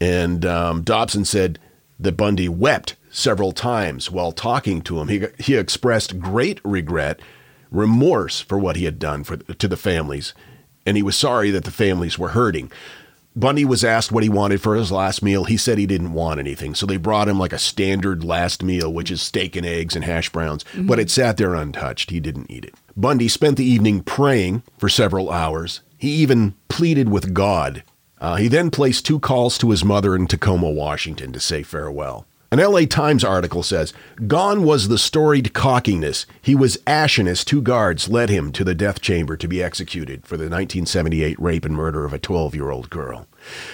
And 0.00 0.44
um, 0.44 0.82
Dobson 0.82 1.24
said 1.24 1.58
that 1.98 2.16
Bundy 2.16 2.48
wept 2.48 2.96
several 3.10 3.52
times 3.52 4.10
while 4.10 4.32
talking 4.32 4.82
to 4.82 5.00
him. 5.00 5.08
He, 5.08 5.24
he 5.38 5.56
expressed 5.56 6.18
great 6.18 6.60
regret, 6.64 7.20
remorse 7.70 8.40
for 8.40 8.58
what 8.58 8.76
he 8.76 8.84
had 8.84 8.98
done 8.98 9.24
for, 9.24 9.36
to 9.36 9.68
the 9.68 9.76
families, 9.76 10.34
and 10.86 10.96
he 10.96 11.02
was 11.02 11.16
sorry 11.16 11.50
that 11.50 11.64
the 11.64 11.70
families 11.70 12.18
were 12.18 12.30
hurting. 12.30 12.70
Bundy 13.36 13.64
was 13.64 13.84
asked 13.84 14.10
what 14.10 14.24
he 14.24 14.28
wanted 14.28 14.60
for 14.60 14.74
his 14.74 14.90
last 14.90 15.22
meal. 15.22 15.44
He 15.44 15.56
said 15.56 15.78
he 15.78 15.86
didn't 15.86 16.12
want 16.12 16.40
anything. 16.40 16.74
So 16.74 16.84
they 16.84 16.96
brought 16.96 17.28
him 17.28 17.38
like 17.38 17.52
a 17.52 17.58
standard 17.58 18.24
last 18.24 18.62
meal, 18.62 18.92
which 18.92 19.10
is 19.10 19.22
steak 19.22 19.54
and 19.54 19.64
eggs 19.64 19.94
and 19.94 20.04
hash 20.04 20.30
browns, 20.30 20.64
but 20.76 20.98
it 20.98 21.10
sat 21.10 21.36
there 21.36 21.54
untouched. 21.54 22.10
He 22.10 22.18
didn't 22.18 22.50
eat 22.50 22.64
it. 22.64 22.74
Bundy 22.96 23.28
spent 23.28 23.56
the 23.56 23.64
evening 23.64 24.02
praying 24.02 24.64
for 24.78 24.88
several 24.88 25.30
hours. 25.30 25.80
He 25.96 26.10
even 26.10 26.54
pleaded 26.68 27.08
with 27.08 27.32
God. 27.32 27.84
Uh, 28.20 28.36
he 28.36 28.48
then 28.48 28.70
placed 28.70 29.06
two 29.06 29.20
calls 29.20 29.56
to 29.58 29.70
his 29.70 29.84
mother 29.84 30.16
in 30.16 30.26
Tacoma, 30.26 30.68
Washington 30.68 31.32
to 31.32 31.40
say 31.40 31.62
farewell. 31.62 32.26
An 32.52 32.58
LA 32.58 32.80
Times 32.80 33.22
article 33.22 33.62
says, 33.62 33.92
Gone 34.26 34.64
was 34.64 34.88
the 34.88 34.98
storied 34.98 35.52
cockiness. 35.52 36.26
He 36.42 36.56
was 36.56 36.78
ashen 36.84 37.28
as 37.28 37.44
two 37.44 37.62
guards 37.62 38.08
led 38.08 38.28
him 38.28 38.50
to 38.50 38.64
the 38.64 38.74
death 38.74 39.00
chamber 39.00 39.36
to 39.36 39.46
be 39.46 39.62
executed 39.62 40.26
for 40.26 40.36
the 40.36 40.50
1978 40.50 41.38
rape 41.38 41.64
and 41.64 41.76
murder 41.76 42.04
of 42.04 42.12
a 42.12 42.18
12 42.18 42.56
year 42.56 42.70
old 42.70 42.90
girl. 42.90 43.28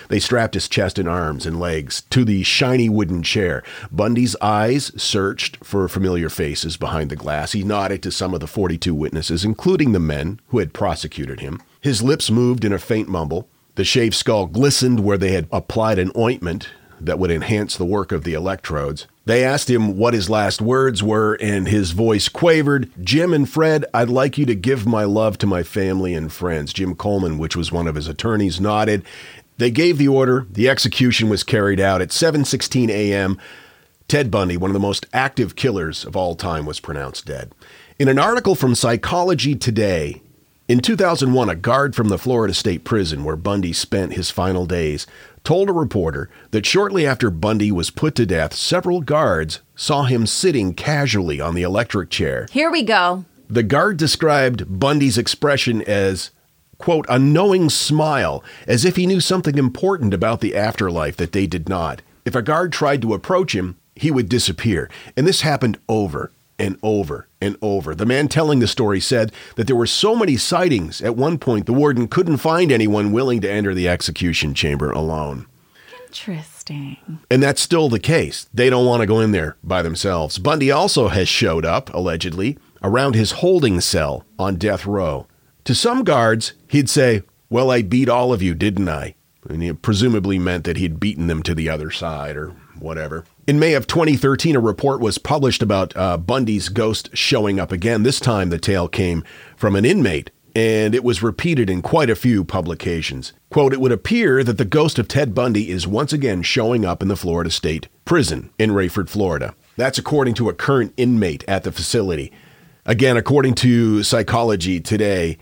They 0.09 0.21
strapped 0.21 0.52
his 0.52 0.68
chest 0.68 0.99
and 0.99 1.09
arms 1.09 1.47
and 1.47 1.59
legs 1.59 2.02
to 2.11 2.23
the 2.23 2.42
shiny 2.42 2.90
wooden 2.90 3.23
chair. 3.23 3.62
Bundy's 3.90 4.37
eyes 4.42 4.92
searched 4.95 5.64
for 5.64 5.88
familiar 5.88 6.28
faces 6.28 6.76
behind 6.76 7.11
the 7.11 7.16
glass. 7.16 7.52
He 7.52 7.64
nodded 7.64 8.02
to 8.02 8.12
some 8.12 8.35
of 8.35 8.40
the 8.40 8.47
42 8.47 8.95
witnesses, 8.95 9.42
including 9.42 9.92
the 9.92 10.00
men 10.00 10.38
who 10.49 10.59
had 10.59 10.75
prosecuted 10.75 11.40
him. 11.40 11.62
His 11.80 12.02
lips 12.02 12.30
moved 12.30 12.62
in 12.62 12.75
a 12.75 12.78
faint 12.78 13.09
mumble. 13.09 13.49
The 13.76 13.85
shaved 13.85 14.14
skull 14.14 14.45
glistened 14.45 15.00
where 15.00 15.18
they 15.18 15.33
had 15.33 15.49
applied 15.50 15.99
an 15.99 16.12
ointment 16.14 16.68
that 17.00 17.19
would 17.19 17.31
enhance 17.31 17.76
the 17.76 17.85
work 17.85 18.12
of 18.12 18.25
the 18.25 18.35
electrodes. 18.35 19.07
They 19.25 19.45
asked 19.45 19.69
him 19.69 19.97
what 19.97 20.15
his 20.15 20.31
last 20.31 20.61
words 20.62 21.03
were, 21.03 21.35
and 21.41 21.67
his 21.67 21.91
voice 21.91 22.29
quavered 22.29 22.91
Jim 23.03 23.33
and 23.33 23.49
Fred, 23.49 23.85
I'd 23.93 24.09
like 24.09 24.38
you 24.38 24.47
to 24.47 24.55
give 24.55 24.87
my 24.87 25.05
love 25.05 25.37
to 25.38 25.47
my 25.47 25.62
family 25.62 26.15
and 26.15 26.33
friends. 26.33 26.73
Jim 26.73 26.95
Coleman, 26.95 27.37
which 27.38 27.57
was 27.57 27.73
one 27.73 27.88
of 27.88 27.97
his 27.97 28.07
attorneys, 28.07 28.61
nodded. 28.61 29.05
They 29.59 29.71
gave 29.71 29.99
the 29.99 30.09
order. 30.09 30.47
The 30.50 30.69
execution 30.69 31.29
was 31.29 31.43
carried 31.43 31.81
out 31.81 32.00
at 32.00 32.11
7:16 32.11 32.88
a.m. 32.91 33.38
Ted 34.07 34.31
Bundy, 34.31 34.57
one 34.57 34.71
of 34.71 34.75
the 34.75 34.81
most 34.81 35.07
active 35.12 35.57
killers 35.57 36.05
of 36.05 36.15
all 36.15 36.37
time, 36.37 36.65
was 36.65 36.79
pronounced 36.79 37.26
dead. 37.26 37.50
In 37.99 38.09
an 38.09 38.19
article 38.19 38.55
from 38.55 38.76
Psychology 38.76 39.57
Today, 39.57 40.23
in 40.69 40.81
2001, 40.81 41.49
a 41.49 41.55
guard 41.55 41.97
from 41.97 42.09
the 42.09 42.19
Florida 42.19 42.53
State 42.53 42.85
Prison, 42.85 43.25
where 43.25 43.37
Bundy 43.37 43.73
spent 43.73 44.12
his 44.12 44.31
final 44.31 44.67
days, 44.67 45.07
told 45.47 45.71
a 45.71 45.73
reporter 45.73 46.29
that 46.50 46.67
shortly 46.67 47.07
after 47.07 47.31
Bundy 47.31 47.71
was 47.71 47.88
put 47.88 48.17
to 48.17 48.26
death, 48.26 48.53
several 48.53 49.00
guards 49.00 49.61
saw 49.76 50.03
him 50.03 50.26
sitting 50.26 50.75
casually 50.75 51.41
on 51.41 51.55
the 51.55 51.62
electric 51.62 52.11
chair. 52.11 52.49
Here 52.50 52.71
we 52.71 52.83
go. 52.83 53.25
The 53.49 53.62
guard 53.62 53.97
described 53.97 54.81
Bundy's 54.81 55.17
expression 55.17 55.83
as, 55.83 56.33
quote, 56.79 57.07
a 57.09 57.19
knowing 57.19 57.71
smile, 57.71 58.43
as 58.67 58.85
if 58.85 58.97
he 58.97 59.07
knew 59.07 59.21
something 59.21 59.57
important 59.57 60.12
about 60.12 60.41
the 60.41 60.57
afterlife 60.57 61.17
that 61.17 61.31
they 61.31 61.47
did 61.47 61.69
not. 61.69 62.03
If 62.25 62.35
a 62.35 62.43
guard 62.43 62.73
tried 62.73 63.00
to 63.03 63.15
approach 63.15 63.55
him, 63.55 63.76
he 63.95 64.11
would 64.11 64.29
disappear. 64.29 64.91
And 65.17 65.29
this 65.29 65.43
happened 65.43 65.79
over 65.88 66.33
and 66.58 66.78
over 66.82 67.28
and 67.40 67.56
over. 67.60 67.94
The 67.94 68.06
man 68.06 68.28
telling 68.28 68.60
the 68.60 68.66
story 68.66 69.00
said 69.00 69.32
that 69.56 69.66
there 69.66 69.76
were 69.76 69.86
so 69.86 70.16
many 70.16 70.36
sightings 70.36 71.00
at 71.02 71.16
one 71.16 71.38
point 71.38 71.66
the 71.66 71.72
warden 71.72 72.08
couldn't 72.08 72.38
find 72.38 72.72
anyone 72.72 73.12
willing 73.12 73.40
to 73.42 73.50
enter 73.50 73.75
the 73.75 73.88
execution 73.88 74.54
chamber 74.54 74.90
alone. 74.90 75.46
Interesting. 76.06 76.96
And 77.30 77.42
that's 77.42 77.60
still 77.60 77.88
the 77.88 78.00
case. 78.00 78.48
They 78.54 78.70
don't 78.70 78.86
want 78.86 79.02
to 79.02 79.06
go 79.06 79.20
in 79.20 79.32
there 79.32 79.56
by 79.62 79.82
themselves. 79.82 80.38
Bundy 80.38 80.70
also 80.70 81.08
has 81.08 81.28
showed 81.28 81.64
up, 81.64 81.92
allegedly, 81.92 82.58
around 82.82 83.14
his 83.14 83.32
holding 83.32 83.80
cell 83.80 84.25
on 84.38 84.56
death 84.56 84.86
row. 84.86 85.26
To 85.64 85.75
some 85.75 86.04
guards, 86.04 86.54
he'd 86.68 86.88
say, 86.88 87.22
Well, 87.50 87.70
I 87.70 87.82
beat 87.82 88.08
all 88.08 88.32
of 88.32 88.40
you, 88.40 88.54
didn't 88.54 88.88
I? 88.88 89.14
And 89.48 89.62
he 89.62 89.72
presumably 89.72 90.38
meant 90.38 90.64
that 90.64 90.76
he'd 90.76 91.00
beaten 91.00 91.26
them 91.26 91.42
to 91.42 91.54
the 91.54 91.68
other 91.68 91.90
side 91.90 92.36
or 92.36 92.50
whatever. 92.78 93.25
In 93.47 93.61
May 93.61 93.75
of 93.75 93.87
2013, 93.87 94.57
a 94.57 94.61
report 94.61 95.00
was 95.00 95.19
published 95.19 95.62
about 95.62 95.97
uh, 95.97 96.17
Bundy's 96.17 96.69
ghost 96.69 97.11
showing 97.17 97.61
up 97.61 97.71
again. 97.71 98.03
This 98.03 98.19
time, 98.19 98.49
the 98.49 98.59
tale 98.59 98.88
came 98.88 99.23
from 99.57 99.76
an 99.76 99.85
inmate, 99.85 100.33
and 100.57 100.97
it 100.97 101.05
was 101.05 101.23
repeated 101.23 101.71
in 101.71 101.81
quite 101.81 102.11
a 102.11 102.17
few 102.17 102.43
publications. 102.43 103.33
Quote, 103.50 103.73
it 103.73 103.81
would 103.81 103.93
appear 103.93 104.43
that 104.43 104.59
the 104.59 104.65
ghost 104.65 104.99
of 104.99 105.07
Ted 105.07 105.33
Bundy 105.33 105.71
is 105.71 105.87
once 105.87 106.12
again 106.12 106.43
showing 106.43 106.85
up 106.85 107.03
in 107.03 107.07
the 107.07 107.15
Florida 107.15 107.49
State 107.49 107.87
Prison 108.05 108.50
in 108.59 108.71
Raiford, 108.71 109.09
Florida. 109.09 109.55
That's 109.76 109.99
according 109.99 110.35
to 110.35 110.49
a 110.49 110.53
current 110.53 110.93
inmate 110.97 111.45
at 111.47 111.62
the 111.62 111.71
facility. 111.71 112.33
Again, 112.85 113.17
according 113.17 113.55
to 113.57 114.03
Psychology 114.03 114.81
Today, 114.81 115.38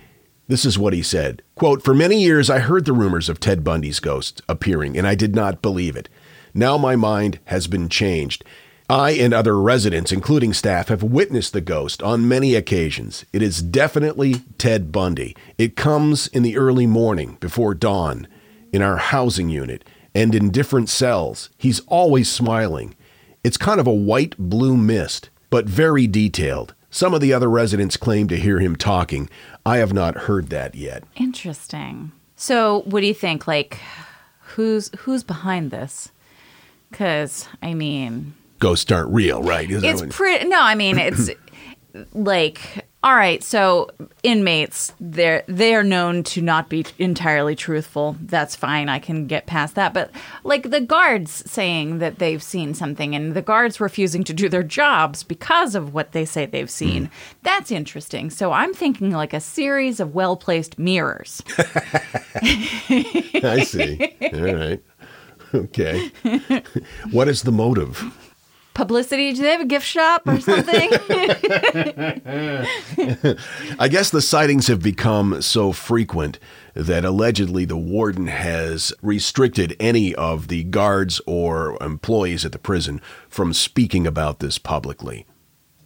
this 0.47 0.67
is 0.67 0.79
what 0.79 0.93
he 0.93 1.03
said. 1.03 1.41
Quote, 1.55 1.83
For 1.83 1.95
many 1.95 2.23
years 2.23 2.51
I 2.51 2.59
heard 2.59 2.85
the 2.85 2.93
rumors 2.93 3.31
of 3.31 3.41
Ted 3.41 3.65
Bundy's 3.65 3.99
ghost 3.99 4.43
appearing, 4.47 4.99
and 4.99 5.07
I 5.07 5.15
did 5.15 5.35
not 5.35 5.63
believe 5.63 5.97
it. 5.97 6.11
Now 6.55 6.79
my 6.79 6.95
mind 6.95 7.41
has 7.47 7.67
been 7.67 7.89
changed. 7.89 8.45
I 8.89 9.13
and 9.13 9.35
other 9.35 9.61
residents, 9.61 10.13
including 10.13 10.53
staff, 10.53 10.89
have 10.89 11.03
witnessed 11.03 11.53
the 11.53 11.61
ghost 11.61 12.03
on 12.03 12.29
many 12.29 12.55
occasions. 12.55 13.25
It 13.33 13.43
is 13.43 13.63
definitely 13.63 14.43
Ted 14.59 14.93
Bundy. 14.93 15.35
It 15.59 15.75
comes 15.75 16.29
in 16.29 16.43
the 16.43 16.57
early 16.57 16.87
morning, 16.87 17.39
before 17.41 17.75
dawn, 17.75 18.29
in 18.73 18.83
our 18.83 18.99
housing 18.99 19.49
unit, 19.49 19.85
and 20.15 20.35
in 20.35 20.51
different 20.51 20.91
cells. 20.91 21.49
He's 21.57 21.81
always 21.87 22.31
smiling. 22.31 22.95
It's 23.43 23.57
kind 23.57 23.81
of 23.81 23.87
a 23.87 23.93
white 23.93 24.37
blue 24.39 24.77
mist, 24.77 25.31
but 25.51 25.67
very 25.67 26.07
detailed. 26.07 26.75
Some 26.91 27.15
of 27.15 27.21
the 27.21 27.33
other 27.33 27.51
residents 27.51 27.97
claim 27.97 28.29
to 28.29 28.37
hear 28.37 28.61
him 28.61 28.77
talking. 28.77 29.29
I 29.67 29.79
have 29.79 29.93
not 29.93 30.15
heard 30.15 30.51
that 30.51 30.75
yet. 30.75 31.05
Interesting. 31.17 32.13
So, 32.37 32.83
what 32.83 33.01
do 33.01 33.07
you 33.07 33.15
think? 33.15 33.49
Like, 33.49 33.81
who's 34.41 34.91
who's 35.01 35.25
behind 35.25 35.71
this? 35.71 36.11
Because 36.95 37.49
I 37.61 37.75
mean, 37.75 38.35
Ghosts 38.61 38.93
aren't 38.93 39.13
real, 39.13 39.43
right? 39.43 39.69
Is 39.69 39.83
it's 39.83 40.03
pretty. 40.11 40.47
No, 40.47 40.63
I 40.63 40.77
mean 40.77 40.97
it's 40.97 41.29
like 42.13 42.87
all 43.03 43.17
right. 43.17 43.43
So 43.43 43.91
inmates, 44.23 44.93
they're 45.01 45.43
they 45.49 45.75
are 45.75 45.83
known 45.83 46.23
to 46.23 46.41
not 46.41 46.69
be 46.69 46.87
entirely 46.99 47.57
truthful. 47.57 48.17
That's 48.21 48.55
fine. 48.55 48.89
I 48.89 49.01
can 49.01 49.27
get 49.27 49.47
past 49.47 49.75
that. 49.75 49.93
But 49.93 50.13
like 50.45 50.71
the 50.71 50.81
guards 50.81 51.51
saying 51.51 51.99
that 51.99 52.21
they've 52.21 52.43
seen 52.43 52.75
something, 52.75 53.15
and 53.15 53.35
the 53.35 53.43
guards 53.43 53.81
refusing 53.81 54.23
to 54.25 54.33
do 54.33 54.49
their 54.49 54.63
jobs 54.63 55.25
because 55.25 55.75
of 55.75 55.93
what 55.93 56.13
they 56.13 56.25
say 56.25 56.47
they've 56.47 56.71
seen. 56.71 57.07
Hmm. 57.07 57.13
That's 57.43 57.73
interesting. 57.73 58.31
So 58.31 58.53
I'm 58.53 58.73
thinking 58.73 59.11
like 59.11 59.35
a 59.35 59.41
series 59.41 59.99
of 59.99 60.15
well 60.15 60.37
placed 60.37 60.79
mirrors. 60.79 61.43
I 61.59 63.65
see. 63.67 64.15
All 64.33 64.41
right. 64.41 64.83
Okay. 65.55 66.11
what 67.11 67.29
is 67.29 67.43
the 67.43 67.53
motive? 67.53 68.03
Publicity? 68.75 69.33
Do 69.33 69.43
they 69.43 69.53
have 69.53 69.61
a 69.61 69.67
gift 69.67 69.87
shop 69.87 70.27
or 70.27 70.41
something? 70.41 70.91
I 73.79 73.89
guess 73.89 74.11
the 74.11 74.21
sightings 74.21 74.67
have 74.67 74.83
become 74.83 75.41
so 75.41 75.71
frequent 75.71 76.41
that 76.75 77.05
allegedly 77.05 77.65
the 77.65 77.77
warden 77.77 78.27
has 78.27 78.93
restricted 79.01 79.77
any 79.79 80.13
of 80.17 80.49
the 80.49 80.65
guards 80.65 81.21
or 81.25 81.81
employees 81.81 82.45
at 82.45 82.51
the 82.51 82.59
prison 82.59 83.01
from 83.29 83.55
speaking 83.55 84.09
about 84.09 84.41
this 84.41 84.59
publicly. 84.59 85.25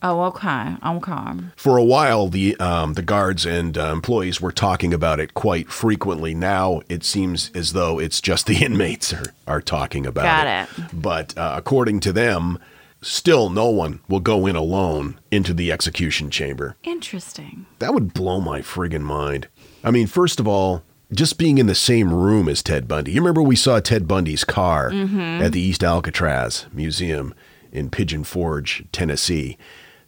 Oh, 0.02 0.22
okay. 0.24 0.76
Okay. 0.84 1.44
For 1.56 1.76
a 1.76 1.84
while, 1.84 2.28
the 2.28 2.56
um, 2.56 2.94
the 2.94 3.02
guards 3.02 3.44
and 3.46 3.76
uh, 3.76 3.92
employees 3.92 4.40
were 4.40 4.52
talking 4.52 4.92
about 4.94 5.20
it 5.20 5.34
quite 5.34 5.70
frequently. 5.70 6.34
Now 6.34 6.82
it 6.88 7.04
seems 7.04 7.50
as 7.54 7.72
though 7.72 7.98
it's 7.98 8.20
just 8.20 8.46
the 8.46 8.56
inmates 8.64 9.12
are, 9.12 9.26
are 9.46 9.60
talking 9.60 10.06
about 10.06 10.24
Got 10.24 10.46
it. 10.46 10.78
it. 10.78 10.90
But 10.92 11.36
uh, 11.36 11.54
according 11.56 12.00
to 12.00 12.12
them, 12.12 12.58
still 13.02 13.50
no 13.50 13.68
one 13.68 14.00
will 14.08 14.20
go 14.20 14.46
in 14.46 14.56
alone 14.56 15.18
into 15.30 15.54
the 15.54 15.70
execution 15.72 16.30
chamber. 16.30 16.76
Interesting. 16.84 17.66
That 17.78 17.94
would 17.94 18.14
blow 18.14 18.40
my 18.40 18.60
friggin' 18.60 19.02
mind. 19.02 19.48
I 19.84 19.90
mean, 19.90 20.06
first 20.06 20.40
of 20.40 20.48
all, 20.48 20.82
just 21.12 21.38
being 21.38 21.58
in 21.58 21.66
the 21.66 21.74
same 21.74 22.12
room 22.12 22.48
as 22.48 22.62
Ted 22.62 22.86
Bundy. 22.86 23.12
You 23.12 23.20
remember 23.20 23.40
we 23.42 23.56
saw 23.56 23.80
Ted 23.80 24.06
Bundy's 24.06 24.44
car 24.44 24.90
at 24.92 25.52
the 25.52 25.60
East 25.60 25.82
Alcatraz 25.82 26.66
Museum 26.72 27.34
in 27.72 27.88
Pigeon 27.88 28.24
Forge, 28.24 28.84
Tennessee. 28.92 29.56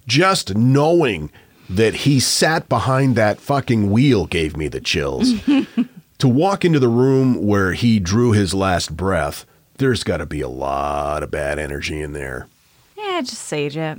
Just 0.07 0.57
knowing 0.57 1.30
that 1.69 1.95
he 1.95 2.19
sat 2.21 2.69
behind 2.69 3.14
that 3.16 3.40
fucking 3.40 3.90
wheel 3.90 4.26
gave 4.26 4.57
me 4.57 4.69
the 4.69 4.80
chills. 4.80 5.33
to 6.19 6.28
walk 6.28 6.64
into 6.64 6.78
the 6.80 6.88
room 6.88 7.47
where 7.47 7.73
he 7.75 7.99
drew 8.00 8.33
his 8.33 8.52
last 8.54 8.97
breath, 8.97 9.47
there's 9.76 10.02
got 10.04 10.16
to 10.19 10.26
be 10.26 10.40
a 10.40 10.49
lot 10.49 11.23
of 11.23 11.30
bad 11.30 11.59
energy 11.59 12.00
in 12.00 12.12
there. 12.12 12.49
Yeah, 12.97 13.21
just 13.23 13.42
sage 13.42 13.76
it. 13.76 13.99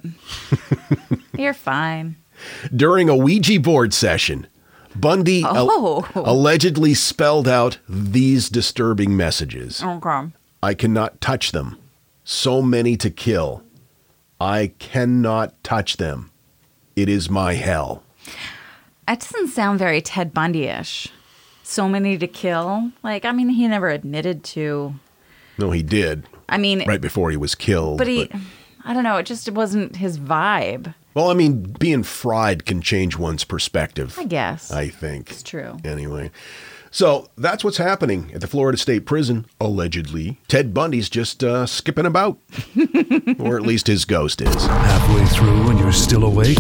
You're 1.38 1.54
fine. 1.54 2.18
During 2.76 3.08
a 3.10 3.16
Ouija 3.16 3.60
board 3.60 3.94
session, 3.94 4.48
Bundy 4.96 5.44
al- 5.44 5.68
Oh. 5.72 6.08
allegedly 6.16 6.94
spelled 6.94 7.48
out 7.48 7.78
these 7.88 8.50
disturbing 8.50 9.16
messages 9.16 9.82
Okay. 9.84 10.28
I 10.62 10.74
cannot 10.74 11.22
touch 11.22 11.52
them. 11.54 11.78
So 12.24 12.62
many 12.62 12.98
to 12.98 13.10
kill. 13.10 13.64
I 14.42 14.74
cannot 14.80 15.64
touch 15.64 15.98
them. 15.98 16.32
It 16.96 17.08
is 17.08 17.30
my 17.30 17.54
hell. 17.54 18.02
That 19.08 19.20
doesn't 19.20 19.50
sound 19.50 19.78
very 19.78 20.02
Ted 20.02 20.34
Bundy-ish. 20.34 21.10
So 21.62 21.88
many 21.88 22.18
to 22.18 22.26
kill. 22.26 22.92
Like, 23.04 23.24
I 23.24 23.34
mean, 23.34 23.50
he 23.50 23.68
never 23.68 23.90
admitted 23.90 24.44
to. 24.46 24.96
No, 25.60 25.70
he 25.70 25.84
did 25.84 26.26
I 26.50 26.58
mean, 26.58 26.84
right 26.88 27.00
before 27.00 27.30
he 27.30 27.38
was 27.38 27.54
killed. 27.54 28.00
but 28.00 28.08
he. 28.08 28.32
I 28.84 28.96
don't 28.96 29.04
know. 29.04 29.18
It 29.18 29.28
just 29.28 29.48
wasn't 29.52 29.98
his 29.98 30.18
vibe. 30.18 30.96
well, 31.14 31.30
I 31.30 31.36
mean, 31.36 31.76
being 31.80 32.02
fried 32.02 32.66
can 32.66 32.82
change 32.82 33.16
one's 33.16 33.44
perspective. 33.44 34.18
I 34.18 34.24
guess. 34.24 34.72
I 34.72 34.88
think. 34.88 35.30
It's 35.30 35.44
true. 35.44 35.78
Anyway. 35.86 36.32
So 36.92 37.30
that's 37.38 37.64
what's 37.64 37.78
happening 37.78 38.32
at 38.34 38.42
the 38.42 38.48
Florida 38.48 38.78
State 38.78 39.06
Prison, 39.06 39.46
allegedly. 39.62 40.40
Ted 40.50 40.74
Bundy's 40.74 41.10
just 41.10 41.42
uh, 41.42 41.66
skipping 41.66 42.06
about. 42.06 42.38
or 43.40 43.56
at 43.56 43.64
least 43.64 43.88
his 43.88 44.04
ghost 44.04 44.42
is. 44.42 44.66
Halfway 44.68 45.26
through 45.28 45.70
and 45.70 45.80
you're 45.80 45.94
still 45.94 46.26
awake? 46.26 46.58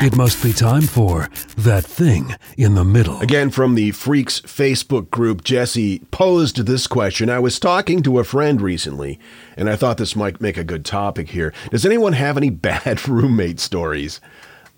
It 0.00 0.14
must 0.14 0.42
be 0.42 0.52
time 0.52 0.82
for 0.82 1.28
that 1.56 1.84
thing 1.84 2.36
in 2.56 2.74
the 2.74 2.84
middle. 2.84 3.18
Again, 3.20 3.50
from 3.50 3.74
the 3.74 3.90
Freaks 3.92 4.40
Facebook 4.42 5.10
group, 5.10 5.42
Jesse 5.42 6.00
posed 6.10 6.66
this 6.66 6.86
question. 6.86 7.30
I 7.30 7.40
was 7.40 7.58
talking 7.58 8.02
to 8.02 8.18
a 8.18 8.24
friend 8.24 8.60
recently, 8.60 9.18
and 9.56 9.68
I 9.68 9.74
thought 9.74 9.96
this 9.96 10.14
might 10.14 10.40
make 10.40 10.56
a 10.56 10.62
good 10.62 10.84
topic 10.84 11.30
here. 11.30 11.52
Does 11.70 11.86
anyone 11.86 12.12
have 12.12 12.36
any 12.36 12.50
bad 12.50 13.08
roommate 13.08 13.58
stories? 13.58 14.20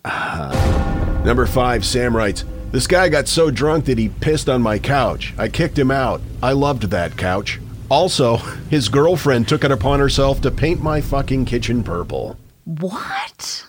Ah. 0.04 1.22
Number 1.24 1.44
five, 1.44 1.84
Sam 1.84 2.16
writes 2.16 2.44
This 2.72 2.86
guy 2.86 3.08
got 3.08 3.26
so 3.26 3.50
drunk 3.50 3.86
that 3.86 3.98
he 3.98 4.08
pissed 4.08 4.48
on 4.48 4.62
my 4.62 4.78
couch. 4.78 5.34
I 5.36 5.48
kicked 5.48 5.76
him 5.76 5.90
out. 5.90 6.20
I 6.40 6.52
loved 6.52 6.84
that 6.84 7.16
couch. 7.16 7.58
Also, 7.88 8.36
his 8.70 8.88
girlfriend 8.88 9.48
took 9.48 9.64
it 9.64 9.72
upon 9.72 9.98
herself 9.98 10.40
to 10.42 10.52
paint 10.52 10.80
my 10.80 11.00
fucking 11.00 11.46
kitchen 11.46 11.82
purple. 11.82 12.36
What? 12.64 13.66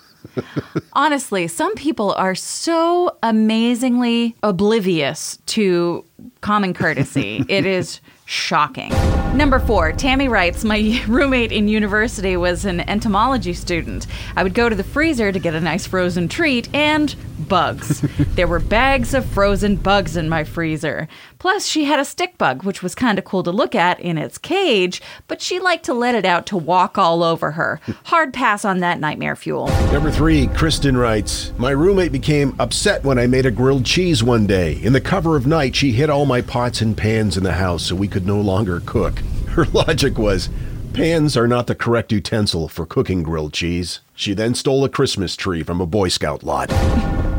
Honestly, 0.93 1.47
some 1.47 1.73
people 1.73 2.13
are 2.13 2.35
so 2.35 3.17
amazingly 3.23 4.35
oblivious 4.43 5.39
to 5.47 6.05
common 6.41 6.75
courtesy. 6.75 7.43
it 7.49 7.65
is 7.65 8.01
shocking. 8.31 8.89
Number 9.35 9.59
four, 9.59 9.91
Tammy 9.91 10.29
writes 10.29 10.63
My 10.63 11.03
roommate 11.07 11.51
in 11.51 11.67
university 11.67 12.37
was 12.37 12.63
an 12.63 12.79
entomology 12.89 13.53
student. 13.53 14.07
I 14.37 14.43
would 14.43 14.53
go 14.53 14.69
to 14.69 14.75
the 14.75 14.85
freezer 14.85 15.33
to 15.33 15.39
get 15.39 15.53
a 15.53 15.59
nice 15.59 15.85
frozen 15.85 16.29
treat 16.29 16.73
and 16.73 17.13
bugs. 17.49 18.01
there 18.35 18.47
were 18.47 18.59
bags 18.59 19.13
of 19.13 19.25
frozen 19.25 19.75
bugs 19.75 20.15
in 20.15 20.29
my 20.29 20.45
freezer. 20.45 21.09
Plus, 21.41 21.65
she 21.65 21.85
had 21.85 21.99
a 21.99 22.05
stick 22.05 22.37
bug, 22.37 22.61
which 22.61 22.83
was 22.83 22.93
kind 22.93 23.17
of 23.17 23.25
cool 23.25 23.41
to 23.41 23.49
look 23.49 23.73
at 23.73 23.99
in 23.99 24.15
its 24.15 24.37
cage, 24.37 25.01
but 25.27 25.41
she 25.41 25.59
liked 25.59 25.83
to 25.83 25.91
let 25.91 26.13
it 26.13 26.23
out 26.23 26.45
to 26.45 26.55
walk 26.55 26.99
all 26.99 27.23
over 27.23 27.53
her. 27.53 27.81
Hard 28.03 28.31
pass 28.31 28.63
on 28.63 28.77
that 28.81 28.99
nightmare 28.99 29.35
fuel. 29.35 29.65
Number 29.91 30.11
three, 30.11 30.45
Kristen 30.49 30.95
writes 30.95 31.51
My 31.57 31.71
roommate 31.71 32.11
became 32.11 32.55
upset 32.59 33.03
when 33.03 33.17
I 33.17 33.25
made 33.25 33.47
a 33.47 33.51
grilled 33.51 33.87
cheese 33.87 34.23
one 34.23 34.45
day. 34.45 34.79
In 34.83 34.93
the 34.93 35.01
cover 35.01 35.35
of 35.35 35.47
night, 35.47 35.75
she 35.75 35.93
hid 35.93 36.11
all 36.11 36.27
my 36.27 36.41
pots 36.41 36.79
and 36.79 36.95
pans 36.95 37.37
in 37.37 37.43
the 37.43 37.53
house 37.53 37.87
so 37.87 37.95
we 37.95 38.07
could 38.07 38.27
no 38.27 38.39
longer 38.39 38.79
cook. 38.85 39.17
Her 39.47 39.65
logic 39.65 40.19
was 40.19 40.47
pans 40.93 41.37
are 41.37 41.47
not 41.47 41.67
the 41.67 41.75
correct 41.75 42.11
utensil 42.11 42.67
for 42.67 42.85
cooking 42.85 43.23
grilled 43.23 43.53
cheese. 43.53 44.01
She 44.13 44.33
then 44.33 44.53
stole 44.53 44.83
a 44.83 44.89
Christmas 44.89 45.35
tree 45.35 45.63
from 45.63 45.79
a 45.79 45.85
Boy 45.85 46.09
Scout 46.09 46.43
lot. 46.43 46.69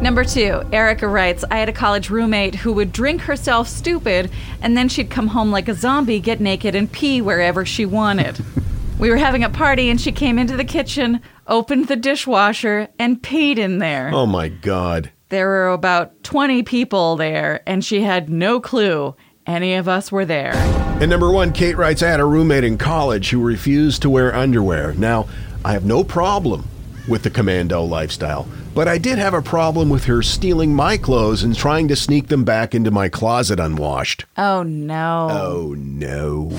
Number 0.01 0.25
two, 0.25 0.63
Erica 0.73 1.07
writes 1.07 1.45
I 1.51 1.59
had 1.59 1.69
a 1.69 1.73
college 1.73 2.11
roommate 2.11 2.57
who 2.57 2.73
would 2.73 2.93
drink 2.93 3.21
herself 3.21 3.69
stupid 3.69 4.31
and 4.61 4.77
then 4.77 4.89
she'd 4.89 5.11
come 5.11 5.29
home 5.29 5.51
like 5.51 5.69
a 5.69 5.75
zombie, 5.75 6.19
get 6.19 6.41
naked, 6.41 6.75
and 6.75 6.91
pee 6.91 7.21
wherever 7.21 7.65
she 7.65 7.87
wanted. 7.87 8.45
we 8.99 9.11
were 9.11 9.17
having 9.17 9.45
a 9.45 9.51
party 9.51 9.91
and 9.91 10.01
she 10.01 10.13
came 10.13 10.39
into 10.39 10.57
the 10.57 10.65
kitchen, 10.65 11.21
opened 11.47 11.89
the 11.89 11.97
dishwasher, 11.97 12.89
and 12.99 13.23
peed 13.23 13.59
in 13.59 13.79
there. 13.79 14.11
Oh 14.13 14.27
my 14.27 14.49
God. 14.49 15.11
There 15.29 15.47
were 15.47 15.69
about 15.69 16.25
20 16.25 16.63
people 16.63 17.17
there 17.17 17.63
and 17.67 17.85
she 17.85 18.01
had 18.01 18.29
no 18.29 18.61
clue 18.61 19.15
any 19.47 19.75
of 19.75 19.89
us 19.89 20.11
were 20.11 20.25
there. 20.25 20.82
And 21.03 21.11
number 21.11 21.33
one, 21.33 21.51
Kate 21.51 21.77
writes 21.77 22.01
I 22.01 22.11
had 22.11 22.21
a 22.21 22.25
roommate 22.25 22.63
in 22.63 22.79
college 22.79 23.31
who 23.31 23.43
refused 23.43 24.03
to 24.03 24.09
wear 24.09 24.33
underwear. 24.33 24.95
Now, 24.95 25.27
I 25.65 25.73
have 25.73 25.85
no 25.85 26.05
problem 26.05 26.69
with 27.09 27.25
the 27.25 27.31
commando 27.31 27.83
lifestyle. 27.83 28.47
But 28.73 28.87
I 28.87 28.99
did 28.99 29.19
have 29.19 29.35
a 29.35 29.43
problem 29.43 29.89
with 29.89 30.05
her 30.05 30.23
stealing 30.23 30.73
my 30.73 30.97
clothes 30.97 31.43
and 31.43 31.57
trying 31.57 31.89
to 31.89 31.97
sneak 31.97 32.29
them 32.29 32.45
back 32.45 32.73
into 32.73 32.93
my 32.93 33.09
closet 33.09 33.59
unwashed. 33.59 34.27
Oh 34.39 34.63
no. 34.63 35.27
Oh 35.29 35.75
no. 35.77 36.51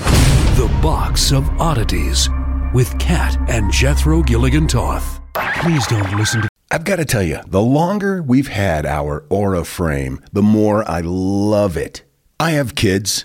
The 0.56 0.70
Box 0.82 1.32
of 1.32 1.48
Oddities 1.58 2.28
with 2.74 2.98
Kat 2.98 3.38
and 3.48 3.72
Jethro 3.72 4.22
Gilligan 4.22 4.66
Toth. 4.66 5.22
Please 5.62 5.86
don't 5.86 6.18
listen 6.18 6.42
to. 6.42 6.48
I've 6.70 6.84
got 6.84 6.96
to 6.96 7.06
tell 7.06 7.22
you, 7.22 7.40
the 7.46 7.62
longer 7.62 8.22
we've 8.22 8.48
had 8.48 8.84
our 8.84 9.24
Aura 9.30 9.64
frame, 9.64 10.22
the 10.34 10.42
more 10.42 10.86
I 10.86 11.00
love 11.00 11.78
it. 11.78 12.02
I 12.38 12.50
have 12.50 12.74
kids 12.74 13.24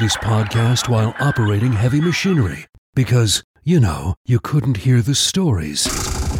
This 0.00 0.16
podcast 0.16 0.88
while 0.88 1.14
operating 1.20 1.72
heavy 1.72 2.00
machinery 2.00 2.66
because, 2.96 3.44
you 3.62 3.78
know, 3.78 4.14
you 4.26 4.40
couldn't 4.40 4.78
hear 4.78 5.00
the 5.00 5.14
stories. 5.14 5.84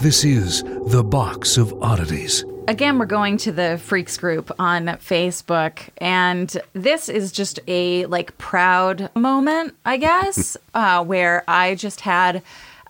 This 0.01 0.25
is 0.25 0.65
The 0.65 1.05
Box 1.05 1.57
of 1.57 1.73
Oddities. 1.81 2.45
Again, 2.67 2.99
we're 2.99 3.07
going 3.07 3.37
to 3.37 3.53
the 3.53 3.79
Freaks 3.79 4.17
group 4.17 4.51
on 4.59 4.87
Facebook, 4.87 5.89
and 5.99 6.57
this 6.73 7.09
is 7.09 7.31
just 7.31 7.61
a 7.69 8.07
like 8.07 8.37
proud 8.39 9.09
moment, 9.15 9.77
I 9.85 9.99
guess, 9.99 10.57
uh, 10.75 11.05
where 11.05 11.45
I 11.47 11.77
just 11.77 12.01
had. 12.01 12.43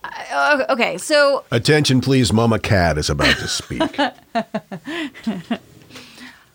Uh, 0.03 0.65
okay, 0.69 0.97
so 0.97 1.43
Attention, 1.51 2.01
please. 2.01 2.33
Mama 2.33 2.57
Cat 2.57 2.97
is 2.97 3.11
about 3.11 3.37
to 3.37 3.47
speak. 3.47 3.83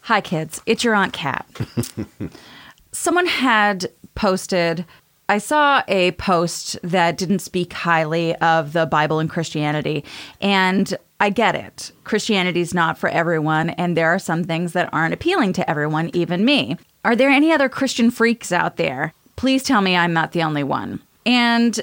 Hi, 0.03 0.20
kids. 0.20 0.61
It's 0.66 0.83
your 0.83 0.96
Aunt 0.96 1.12
Kat. 1.12 1.46
Someone 2.92 3.26
had 3.26 3.90
posted, 4.14 4.85
I 5.29 5.38
saw 5.38 5.83
a 5.88 6.12
post 6.12 6.79
that 6.83 7.16
didn't 7.16 7.38
speak 7.38 7.72
highly 7.72 8.35
of 8.37 8.72
the 8.72 8.87
Bible 8.87 9.18
and 9.20 9.31
Christianity. 9.31 10.05
And 10.40 10.96
I 11.20 11.31
get 11.31 11.55
it. 11.55 11.92
Christianity 12.05 12.61
is 12.61 12.74
not 12.74 12.98
for 12.98 13.09
everyone. 13.09 13.70
And 13.70 13.96
there 13.96 14.09
are 14.09 14.18
some 14.18 14.42
things 14.44 14.72
that 14.72 14.88
aren't 14.92 15.14
appealing 15.14 15.53
to 15.55 15.70
everyone, 15.70 16.11
even 16.14 16.44
me. 16.44 16.79
Are 17.05 17.14
there 17.14 17.31
any 17.31 17.53
other 17.53 17.68
Christian 17.68 18.11
freaks 18.11 18.50
out 18.53 18.76
there? 18.76 19.12
Please 19.37 19.62
tell 19.62 19.81
me 19.83 19.96
I'm 19.96 20.12
not 20.12 20.33
the 20.33 20.42
only 20.42 20.64
one. 20.64 21.00
And 21.24 21.79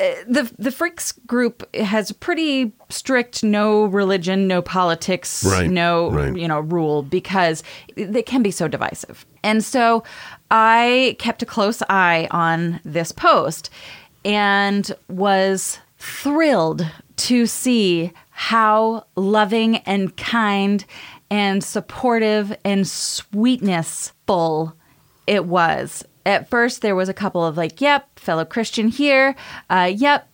eh, 0.00 0.14
the 0.26 0.50
the 0.58 0.72
freaks 0.72 1.12
group 1.12 1.72
has 1.74 2.10
a 2.10 2.14
pretty 2.14 2.72
strict 2.88 3.44
no 3.44 3.84
religion 3.84 4.48
no 4.48 4.62
politics 4.62 5.44
Right, 5.44 5.70
no 5.70 6.10
right. 6.10 6.36
you 6.36 6.48
know 6.48 6.60
rule 6.60 7.02
because 7.02 7.62
they 7.96 8.22
can 8.22 8.42
be 8.42 8.50
so 8.50 8.66
divisive 8.68 9.24
and 9.42 9.64
so 9.64 10.02
i 10.50 11.16
kept 11.18 11.42
a 11.42 11.46
close 11.46 11.82
eye 11.88 12.28
on 12.30 12.80
this 12.84 13.12
post 13.12 13.70
and 14.24 14.92
was 15.08 15.78
thrilled 15.98 16.86
to 17.16 17.46
see 17.46 18.12
how 18.30 19.04
loving 19.16 19.76
and 19.78 20.16
kind 20.16 20.84
and 21.30 21.62
supportive 21.62 22.56
and 22.64 22.86
sweetnessful 22.86 24.74
it 25.26 25.44
was. 25.44 26.04
At 26.26 26.48
first, 26.50 26.82
there 26.82 26.96
was 26.96 27.08
a 27.08 27.14
couple 27.14 27.44
of 27.44 27.56
like, 27.56 27.80
yep, 27.80 28.18
fellow 28.18 28.44
Christian 28.44 28.88
here. 28.88 29.36
Uh, 29.68 29.92
yep, 29.94 30.28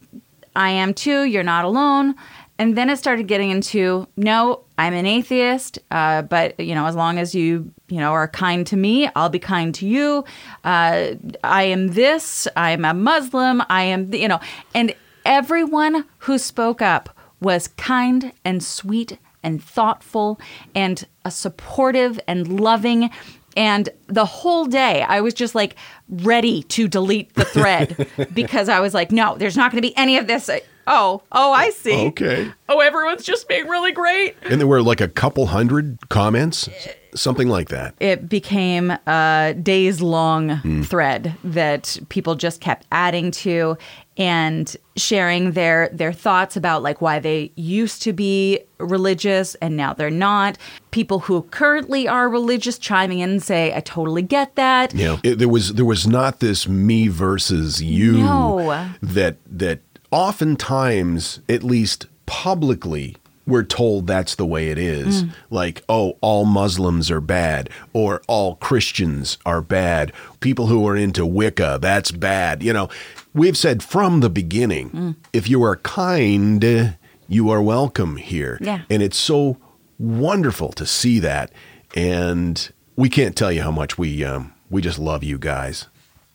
I 0.55 0.71
am 0.71 0.95
too. 0.95 1.25
You're 1.25 1.43
not 1.43 1.65
alone. 1.65 2.15
And 2.59 2.77
then 2.77 2.89
it 2.89 2.97
started 2.97 3.29
getting 3.29 3.51
into, 3.51 4.07
no, 4.17 4.65
I'm 4.79 4.95
an 4.95 5.07
atheist, 5.07 5.79
uh, 5.91 6.23
but 6.23 6.59
you 6.59 6.75
know, 6.75 6.87
as 6.87 6.95
long 6.95 7.19
as 7.19 7.35
you, 7.35 7.73
you 7.89 7.99
know, 7.99 8.13
are 8.13 8.29
kind 8.29 8.67
to 8.69 8.77
me, 8.77 9.09
I'll 9.15 9.29
be 9.29 9.39
kind 9.39 9.75
to 9.75 9.87
you. 9.87 10.25
Uh, 10.65 11.15
I 11.45 11.65
am 11.65 11.89
this. 11.89 12.49
I'm 12.57 12.85
a 12.85 12.95
Muslim. 12.95 13.63
I 13.69 13.83
am, 13.83 14.13
you 14.13 14.29
know, 14.29 14.41
and 14.75 14.95
everyone 15.25 16.07
who 16.21 16.39
spoke 16.39 16.81
up 16.81 17.11
was 17.41 17.69
kind 17.69 18.33
and 18.45 18.63
sweet 18.63 19.19
and 19.43 19.63
thoughtful 19.63 20.41
and 20.75 21.07
a 21.25 21.31
supportive 21.31 22.19
and 22.27 22.61
loving. 22.61 23.11
And 23.57 23.89
the 24.07 24.25
whole 24.25 24.67
day, 24.67 25.03
I 25.03 25.21
was 25.21 25.35
just 25.35 25.55
like 25.55 25.77
ready 26.09 26.63
to 26.65 26.89
delete 26.89 27.35
the 27.35 27.45
thread 27.45 28.09
because 28.35 28.69
I 28.69 28.81
was 28.81 28.95
like, 28.95 29.13
no, 29.13 29.37
there's 29.37 29.57
not 29.57 29.71
going 29.71 29.83
to 29.83 29.89
be 29.89 29.97
any 29.97 30.17
of 30.17 30.27
this. 30.27 30.51
Oh, 30.87 31.23
oh, 31.33 31.53
I 31.53 31.71
see. 31.71 32.07
Okay. 32.09 32.53
Oh, 32.69 32.81
everyone's 32.81 33.25
just 33.25 33.49
being 33.49 33.67
really 33.67 33.93
great. 33.93 34.37
And 34.43 34.61
there 34.61 34.69
were 34.69 34.83
like 34.83 35.01
a 35.01 35.09
couple 35.09 35.47
hundred 35.47 35.99
comments, 36.09 36.69
eh. 36.69 36.93
something 37.15 37.49
like 37.49 37.69
that. 37.71 37.95
It 37.99 38.29
became 38.29 38.91
a 39.07 39.55
days 39.61 40.01
long 40.01 40.57
hmm. 40.59 40.83
thread 40.83 41.35
that 41.43 41.99
people 42.09 42.37
just 42.37 42.61
kept 42.61 42.87
adding 42.93 43.31
to 43.33 43.77
and 44.19 44.75
sharing 44.97 45.53
their 45.53 45.91
their 45.93 46.13
thoughts 46.13 46.57
about 46.57 46.83
like 46.83 47.03
why 47.03 47.19
they 47.19 47.53
used 47.55 48.03
to 48.03 48.13
be 48.13 48.61
religious 48.79 49.55
and 49.57 49.77
now 49.77 49.93
they're 49.93 50.11
not. 50.11 50.57
People 50.91 51.21
who 51.21 51.43
currently 51.43 52.09
are 52.09 52.29
religious 52.29 52.79
chiming 52.79 53.19
in 53.19 53.31
and 53.31 53.43
say, 53.43 53.75
"I 53.75 53.81
totally 53.81 54.23
get 54.23 54.55
that." 54.55 54.95
Yeah, 54.95 55.19
it, 55.23 55.39
there 55.39 55.49
was 55.49 55.75
there 55.75 55.85
was 55.85 56.07
not 56.07 56.41
this 56.41 56.67
me 56.69 57.09
versus 57.09 57.83
you 57.83 58.19
No. 58.19 58.89
that 59.03 59.37
that 59.47 59.81
oftentimes, 60.11 61.41
at 61.49 61.63
least 61.63 62.07
publicly, 62.27 63.17
we're 63.47 63.63
told 63.63 64.07
that's 64.07 64.35
the 64.35 64.47
way 64.47 64.71
it 64.71 64.79
is. 64.79 65.25
Like, 65.51 65.85
oh, 65.89 66.19
all 66.21 66.45
Muslims 66.45 67.11
are 67.11 67.21
bad, 67.21 67.71
or 67.93 68.21
all 68.27 68.57
Christians 68.57 69.39
are 69.47 69.63
bad. 69.63 70.13
People 70.41 70.67
who 70.67 70.87
are 70.89 70.97
into 70.97 71.25
Wicca, 71.25 71.79
that's 71.81 72.11
bad. 72.11 72.63
You 72.63 72.73
know, 72.73 72.89
we've 73.35 73.57
said 73.57 73.85
from 73.85 74.21
the 74.21 74.31
beginning, 74.31 75.15
if 75.33 75.49
you 75.49 75.63
are 75.63 75.77
kind, 75.77 76.97
you 77.29 77.51
are 77.51 77.63
welcome 77.63 78.17
here. 78.17 78.59
Yeah. 78.61 78.83
And 78.91 79.01
it's 79.01 79.19
so 79.19 79.59
wonderful 79.99 80.73
to 80.73 80.85
see 80.85 81.21
that. 81.21 81.53
And 81.95 82.69
we 82.97 83.09
can't 83.09 83.37
tell 83.37 83.53
you 83.53 83.63
how 83.63 83.71
much 83.71 83.97
we 83.97 84.25
um, 84.25 84.53
we 84.71 84.83
just 84.83 84.99
love 84.99 85.23
you 85.23 85.39
guys. 85.39 85.87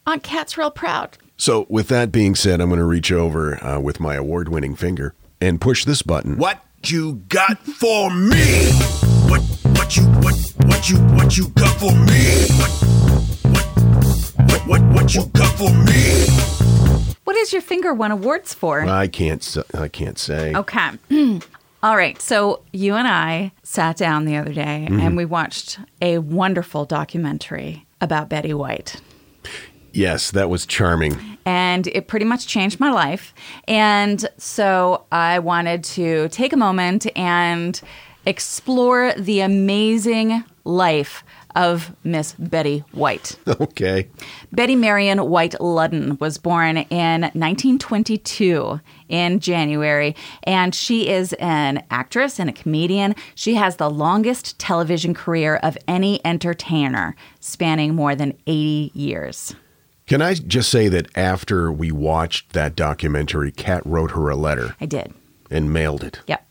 Aunt 0.08 0.24
Kat's 0.24 0.58
real 0.58 0.72
proud. 0.72 1.18
So, 1.42 1.66
with 1.70 1.88
that 1.88 2.12
being 2.12 2.36
said, 2.36 2.62
I'm 2.62 2.70
going 2.70 2.78
to 2.78 2.86
reach 2.86 3.12
over 3.12 3.56
uh, 3.66 3.80
with 3.80 4.00
my 4.00 4.14
award 4.14 4.48
winning 4.50 4.76
finger 4.76 5.16
and 5.42 5.60
push 5.60 5.86
this 5.86 6.04
button. 6.04 6.38
What 6.38 6.64
you 6.84 7.24
got 7.30 7.58
for 7.58 8.12
me? 8.12 8.70
What 9.28 9.42
what 9.76 9.98
you 9.98 10.04
what 10.22 10.36
what 10.66 10.88
you 10.88 10.98
what 10.98 11.36
you 11.36 11.48
got 11.48 11.76
for 11.80 11.94
me? 11.94 12.46
What 12.60 13.66
what 14.54 14.68
what 14.68 14.82
what 14.94 15.16
you 15.16 15.26
got 15.34 15.58
for 15.58 15.72
me? 15.72 17.16
What 17.24 17.36
is 17.38 17.52
your 17.52 17.64
finger 17.64 17.92
won 17.92 18.12
awards 18.12 18.54
for? 18.54 18.82
I 18.82 19.08
can't. 19.08 19.42
s- 19.42 19.58
I 19.74 19.88
can't 19.88 20.20
say. 20.20 20.54
Okay. 20.54 20.92
All 21.82 21.98
right. 21.98 22.22
So 22.22 22.62
you 22.72 22.94
and 22.94 23.08
I 23.08 23.52
sat 23.64 23.98
down 23.98 24.26
the 24.26 24.36
other 24.36 24.54
day 24.54 24.88
and 24.92 25.18
we 25.18 25.26
watched 25.26 25.80
a 26.04 26.20
wonderful 26.20 26.86
documentary 26.86 27.88
about 28.00 28.30
Betty 28.30 28.54
White. 28.54 29.02
Yes, 29.94 30.32
that 30.32 30.50
was 30.50 30.66
charming. 30.66 31.31
And 31.46 31.88
it 31.88 32.08
pretty 32.08 32.26
much 32.26 32.48
changed 32.48 32.80
my 32.80 32.92
life. 32.92 33.34
And 33.68 34.28
so 34.38 35.06
I 35.12 35.40
wanted 35.40 35.84
to 35.86 36.30
take 36.30 36.54
a 36.54 36.58
moment 36.58 37.08
and 37.18 37.80
explore 38.26 39.14
the 39.18 39.40
amazing 39.42 40.44
life 40.64 41.24
of 41.56 41.96
Miss 42.04 42.34
Betty 42.34 42.84
White. 42.92 43.38
Okay. 43.62 44.10
Betty 44.52 44.76
Marion 44.76 45.30
White 45.30 45.54
Ludden 45.60 46.20
was 46.20 46.38
born 46.38 46.78
in 46.78 47.22
1922 47.22 48.80
in 49.08 49.40
January, 49.40 50.16
and 50.44 50.74
she 50.74 51.10
is 51.10 51.34
an 51.34 51.84
actress 51.92 52.40
and 52.40 52.50
a 52.50 52.54
comedian. 52.54 53.16
She 53.36 53.56
has 53.56 53.76
the 53.76 53.90
longest 53.90 54.58
television 54.58 55.14
career 55.14 55.58
of 55.58 55.78
any 55.88 56.26
entertainer, 56.26 57.16
spanning 57.40 57.94
more 57.94 58.16
than 58.16 58.38
80 58.48 58.92
years. 58.94 59.56
Can 60.12 60.22
I 60.22 60.34
just 60.34 60.70
say 60.70 60.90
that 60.90 61.08
after 61.18 61.72
we 61.72 61.90
watched 61.90 62.52
that 62.52 62.76
documentary, 62.76 63.50
Kat 63.50 63.82
wrote 63.86 64.12
her 64.12 64.28
a 64.28 64.36
letter 64.36 64.76
I 64.82 64.86
did. 64.86 65.14
and 65.50 65.72
mailed 65.72 66.04
it. 66.04 66.20
Yep. 66.28 66.46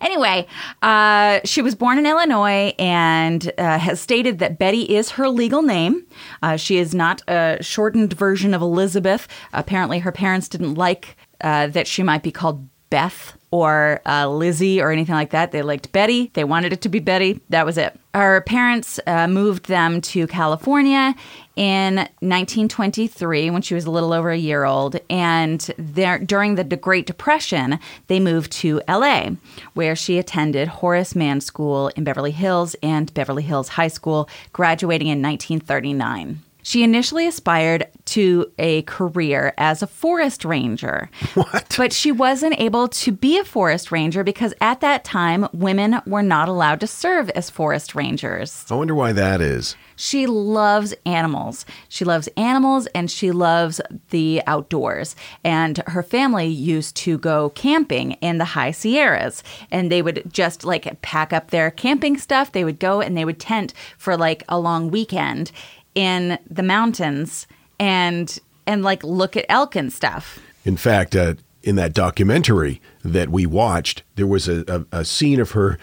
Anyway, 0.00 0.46
uh, 0.80 1.40
she 1.44 1.60
was 1.60 1.74
born 1.74 1.98
in 1.98 2.06
Illinois 2.06 2.72
and 2.78 3.52
uh, 3.58 3.78
has 3.78 4.00
stated 4.00 4.38
that 4.38 4.58
Betty 4.58 4.96
is 4.96 5.10
her 5.10 5.28
legal 5.28 5.60
name. 5.60 6.06
Uh, 6.42 6.56
she 6.56 6.78
is 6.78 6.94
not 6.94 7.20
a 7.28 7.58
shortened 7.60 8.14
version 8.14 8.54
of 8.54 8.62
Elizabeth. 8.62 9.28
Apparently, 9.52 9.98
her 9.98 10.10
parents 10.10 10.48
didn't 10.48 10.76
like 10.76 11.18
uh, 11.42 11.66
that 11.66 11.86
she 11.86 12.02
might 12.02 12.22
be 12.22 12.32
called 12.32 12.66
Beth 12.96 13.36
or 13.50 14.00
uh, 14.06 14.26
Lizzie 14.26 14.80
or 14.80 14.90
anything 14.90 15.14
like 15.14 15.28
that. 15.28 15.52
They 15.52 15.60
liked 15.60 15.92
Betty. 15.92 16.30
They 16.32 16.44
wanted 16.44 16.72
it 16.72 16.80
to 16.80 16.88
be 16.88 16.98
Betty. 16.98 17.42
That 17.50 17.66
was 17.66 17.76
it. 17.76 17.94
Her 18.14 18.40
parents 18.40 18.98
uh, 19.06 19.28
moved 19.28 19.66
them 19.66 20.00
to 20.00 20.26
California 20.26 21.14
in 21.56 21.96
1923 21.96 23.50
when 23.50 23.60
she 23.60 23.74
was 23.74 23.84
a 23.84 23.90
little 23.90 24.14
over 24.14 24.30
a 24.30 24.38
year 24.38 24.64
old. 24.64 24.98
And 25.10 25.60
there, 25.76 26.18
during 26.18 26.54
the 26.54 26.64
Great 26.64 27.04
Depression, 27.04 27.78
they 28.06 28.18
moved 28.18 28.50
to 28.52 28.80
LA, 28.88 29.32
where 29.74 29.94
she 29.94 30.16
attended 30.16 30.68
Horace 30.68 31.14
Mann 31.14 31.42
School 31.42 31.88
in 31.88 32.04
Beverly 32.04 32.30
Hills 32.30 32.76
and 32.82 33.12
Beverly 33.12 33.42
Hills 33.42 33.68
High 33.68 33.88
School, 33.88 34.26
graduating 34.54 35.08
in 35.08 35.20
1939. 35.20 36.40
She 36.66 36.82
initially 36.82 37.28
aspired 37.28 37.86
to 38.06 38.50
a 38.58 38.82
career 38.82 39.54
as 39.56 39.84
a 39.84 39.86
forest 39.86 40.44
ranger. 40.44 41.08
What? 41.34 41.76
But 41.76 41.92
she 41.92 42.10
wasn't 42.10 42.58
able 42.58 42.88
to 42.88 43.12
be 43.12 43.38
a 43.38 43.44
forest 43.44 43.92
ranger 43.92 44.24
because 44.24 44.52
at 44.60 44.80
that 44.80 45.04
time, 45.04 45.46
women 45.52 46.00
were 46.06 46.24
not 46.24 46.48
allowed 46.48 46.80
to 46.80 46.88
serve 46.88 47.30
as 47.30 47.50
forest 47.50 47.94
rangers. 47.94 48.66
I 48.68 48.74
wonder 48.74 48.96
why 48.96 49.12
that 49.12 49.40
is. 49.40 49.76
She 49.94 50.26
loves 50.26 50.92
animals. 51.06 51.66
She 51.88 52.04
loves 52.04 52.28
animals 52.36 52.86
and 52.88 53.10
she 53.10 53.30
loves 53.30 53.80
the 54.10 54.42
outdoors. 54.46 55.14
And 55.44 55.78
her 55.86 56.02
family 56.02 56.46
used 56.46 56.96
to 56.96 57.16
go 57.16 57.50
camping 57.50 58.12
in 58.14 58.38
the 58.38 58.44
high 58.44 58.72
Sierras. 58.72 59.44
And 59.70 59.90
they 59.90 60.02
would 60.02 60.24
just 60.32 60.64
like 60.64 61.00
pack 61.00 61.32
up 61.32 61.50
their 61.50 61.70
camping 61.70 62.18
stuff. 62.18 62.50
They 62.50 62.64
would 62.64 62.80
go 62.80 63.00
and 63.00 63.16
they 63.16 63.24
would 63.24 63.38
tent 63.38 63.72
for 63.96 64.16
like 64.16 64.42
a 64.48 64.58
long 64.58 64.90
weekend 64.90 65.52
in 65.96 66.38
the 66.48 66.62
mountains 66.62 67.48
and 67.80 68.38
and 68.68 68.82
like 68.84 69.02
look 69.02 69.36
at 69.36 69.44
elk 69.48 69.74
and 69.74 69.92
stuff. 69.92 70.38
In 70.64 70.76
fact, 70.76 71.16
uh, 71.16 71.34
in 71.62 71.74
that 71.76 71.92
documentary 71.94 72.80
that 73.04 73.28
we 73.30 73.46
watched, 73.46 74.02
there 74.16 74.26
was 74.26 74.46
a, 74.48 74.86
a, 74.92 74.98
a 75.00 75.04
scene 75.04 75.40
of 75.40 75.52
her 75.52 75.78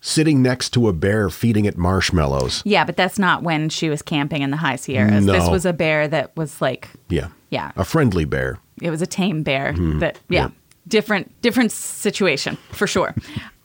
sitting 0.00 0.40
next 0.42 0.70
to 0.70 0.88
a 0.88 0.92
bear 0.92 1.28
feeding 1.28 1.64
it 1.64 1.76
marshmallows. 1.76 2.62
Yeah, 2.64 2.84
but 2.84 2.96
that's 2.96 3.18
not 3.18 3.42
when 3.42 3.68
she 3.68 3.88
was 3.88 4.00
camping 4.00 4.42
in 4.42 4.50
the 4.50 4.56
high 4.56 4.76
Sierras. 4.76 5.26
This 5.26 5.48
was 5.48 5.66
a 5.66 5.72
bear 5.72 6.06
that 6.08 6.36
was 6.36 6.60
like 6.62 6.88
Yeah. 7.08 7.28
Yeah. 7.50 7.72
A 7.76 7.84
friendly 7.84 8.24
bear. 8.24 8.58
it 8.80 8.90
was 8.90 9.02
a 9.02 9.06
tame 9.06 9.42
bear 9.42 9.72
Mhm. 9.72 9.98
that 10.00 10.20
yeah, 10.28 10.42
Yeah. 10.44 10.48
different 10.86 11.42
different 11.42 11.72
situation 11.72 12.56
for 12.70 12.86
sure 12.86 13.12